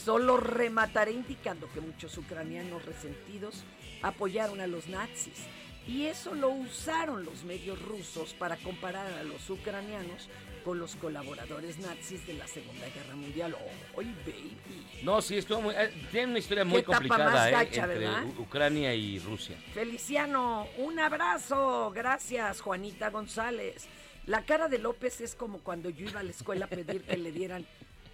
[0.05, 3.63] Solo remataré indicando que muchos ucranianos resentidos
[4.03, 5.47] apoyaron a los nazis
[5.87, 10.29] y eso lo usaron los medios rusos para comparar a los ucranianos
[10.65, 13.55] con los colaboradores nazis de la Segunda Guerra Mundial.
[13.99, 14.57] ¡Ay, baby!
[15.03, 15.75] No, sí, estuvo muy.
[15.75, 17.51] eh, tiene una historia muy complicada, más ¿eh?
[17.51, 19.57] gacha, entre Ucrania y Rusia.
[19.75, 21.93] Feliciano, un abrazo.
[21.95, 23.87] Gracias, Juanita González.
[24.27, 27.19] La cara de López es como cuando yo iba a la escuela a pedir que
[27.19, 27.67] le dieran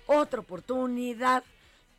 [0.07, 1.45] otra oportunidad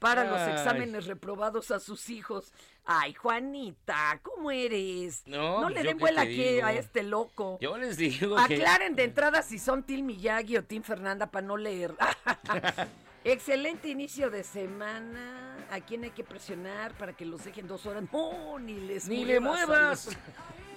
[0.02, 2.52] para los exámenes reprobados a sus hijos.
[2.86, 5.22] Ay, Juanita, ¿cómo eres?
[5.28, 6.66] No, le yo den qué vuela aquí digo.
[6.66, 7.60] a este loco.
[7.62, 8.56] Yo les digo que.
[8.56, 11.94] Aclaren de entrada si son Tim Miyagi o Tim Fernanda para no leer.
[13.24, 15.56] Excelente inicio de semana.
[15.70, 18.04] ¿A quién hay que presionar para que los dejen dos horas?
[18.12, 20.10] No, ni les Ni le muevas.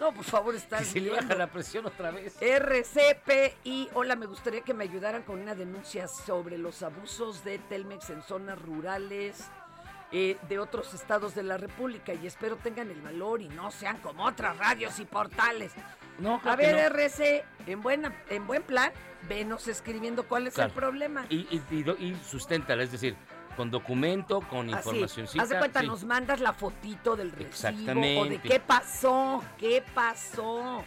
[0.00, 1.36] No, por favor, Que estás se le baja viendo.
[1.38, 2.36] la presión otra vez.
[2.40, 8.10] RCPI, hola, me gustaría que me ayudaran con una denuncia sobre los abusos de Telmex
[8.10, 9.44] en zonas rurales
[10.12, 13.98] eh, de otros estados de la República y espero tengan el valor y no sean
[13.98, 15.72] como otras radios y portales.
[16.18, 16.98] No, A claro que ver, no.
[16.98, 18.92] RC, en, buena, en buen plan,
[19.28, 20.68] venos escribiendo cuál es Claro.
[20.70, 21.26] el problema.
[21.30, 23.16] Y, y, y y susténtala, es decir,
[23.56, 25.26] con documento, con información.
[25.40, 28.48] haz de cuenta, nos mandas la fotito del recibo o de Exactamente.
[28.48, 30.84] qué pasó, qué pasó.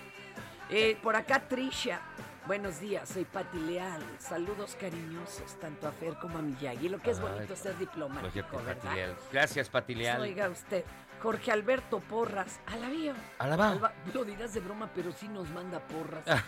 [0.69, 2.01] Eh, por acá Trisha,
[2.45, 4.01] buenos días, soy Pati Leal.
[4.19, 6.89] Saludos cariñosos tanto a Fer como a Miyagi.
[6.89, 8.95] Lo que es Ay, bonito es ser diplomático, ya, Pati.
[8.95, 9.15] Leal.
[9.31, 10.21] Gracias, Pati Leal.
[10.21, 10.83] Oiga usted,
[11.23, 13.13] Jorge Alberto Porras, alabío.
[13.39, 13.71] Alabao.
[13.73, 16.23] Alba- Lo dirás de broma, pero sí nos manda porras.
[16.27, 16.43] Ah.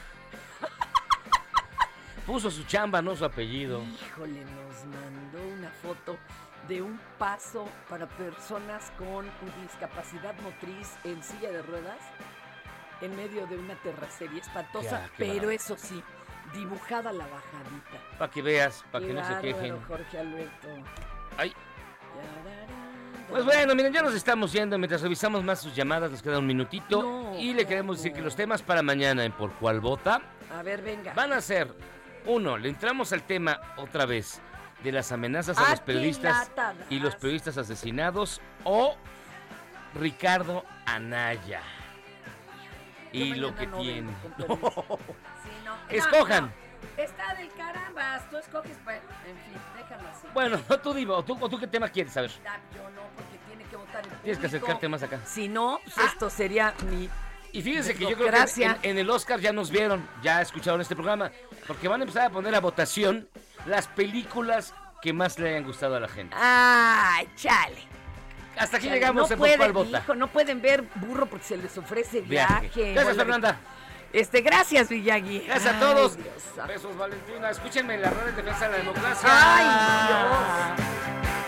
[2.30, 3.82] Puso su chamba, no su apellido.
[4.06, 6.16] Híjole, nos mandó una foto
[6.68, 9.26] de un paso para personas con
[9.64, 11.98] discapacidad motriz en silla de ruedas
[13.02, 16.04] en medio de una terracería espantosa, Ya, pero eso sí,
[16.54, 18.18] dibujada la bajadita.
[18.20, 19.82] Para que veas, para que no se quejen.
[19.88, 20.68] Jorge Alberto.
[21.36, 21.52] Ay.
[23.28, 24.78] Pues bueno, miren, ya nos estamos yendo.
[24.78, 27.02] Mientras revisamos más sus llamadas, nos queda un minutito.
[27.02, 30.22] No, y le queremos decir que los temas para mañana en Por Cuál Vota
[30.56, 31.14] A ver, venga.
[31.16, 31.74] van a ser,
[32.26, 34.42] uno, le entramos al tema otra vez
[34.84, 36.52] de las amenazas a Ah, los periodistas
[36.90, 38.96] y los periodistas asesinados o
[39.96, 41.62] Ricardo Anaya.
[43.12, 44.12] Y lo que no tiene.
[44.38, 45.76] Sí, no.
[45.90, 46.52] Escojan.
[46.98, 50.28] Está del carambas, tú escoges, bueno, en fin, déjalo así.
[50.34, 52.32] Bueno, tú dime, ¿o tú, tú qué tema quieres saber?
[52.46, 54.48] Ah, Yo no, porque tiene que votar el Tienes que público.
[54.66, 55.20] acercarte más acá.
[55.26, 57.10] Si no, pues esto sería mi
[57.52, 60.82] Y fíjense que yo creo que en, en el Oscar ya nos vieron, ya escucharon
[60.82, 61.32] este programa,
[61.68, 63.28] porque van a empezar a poner a votación
[63.66, 66.36] las películas que más le hayan gustado a la gente.
[66.40, 67.88] Ay, chale.
[68.58, 70.00] Hasta aquí Chale, llegamos no en pueden, Vota.
[70.00, 72.62] hijo, no pueden ver burro porque se les ofrece Viaje.
[72.74, 72.94] viaje.
[72.94, 73.58] Gracias, Fernanda.
[74.12, 75.40] Este, gracias, Villagui.
[75.48, 76.18] Gracias a todos.
[76.68, 77.52] Besos, Valentina.
[77.52, 79.30] Escúchenme en la red de defensa de la democracia.
[79.32, 81.39] Ay, Dios.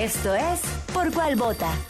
[0.00, 0.62] Esto es
[0.94, 1.89] Por Cuál Vota.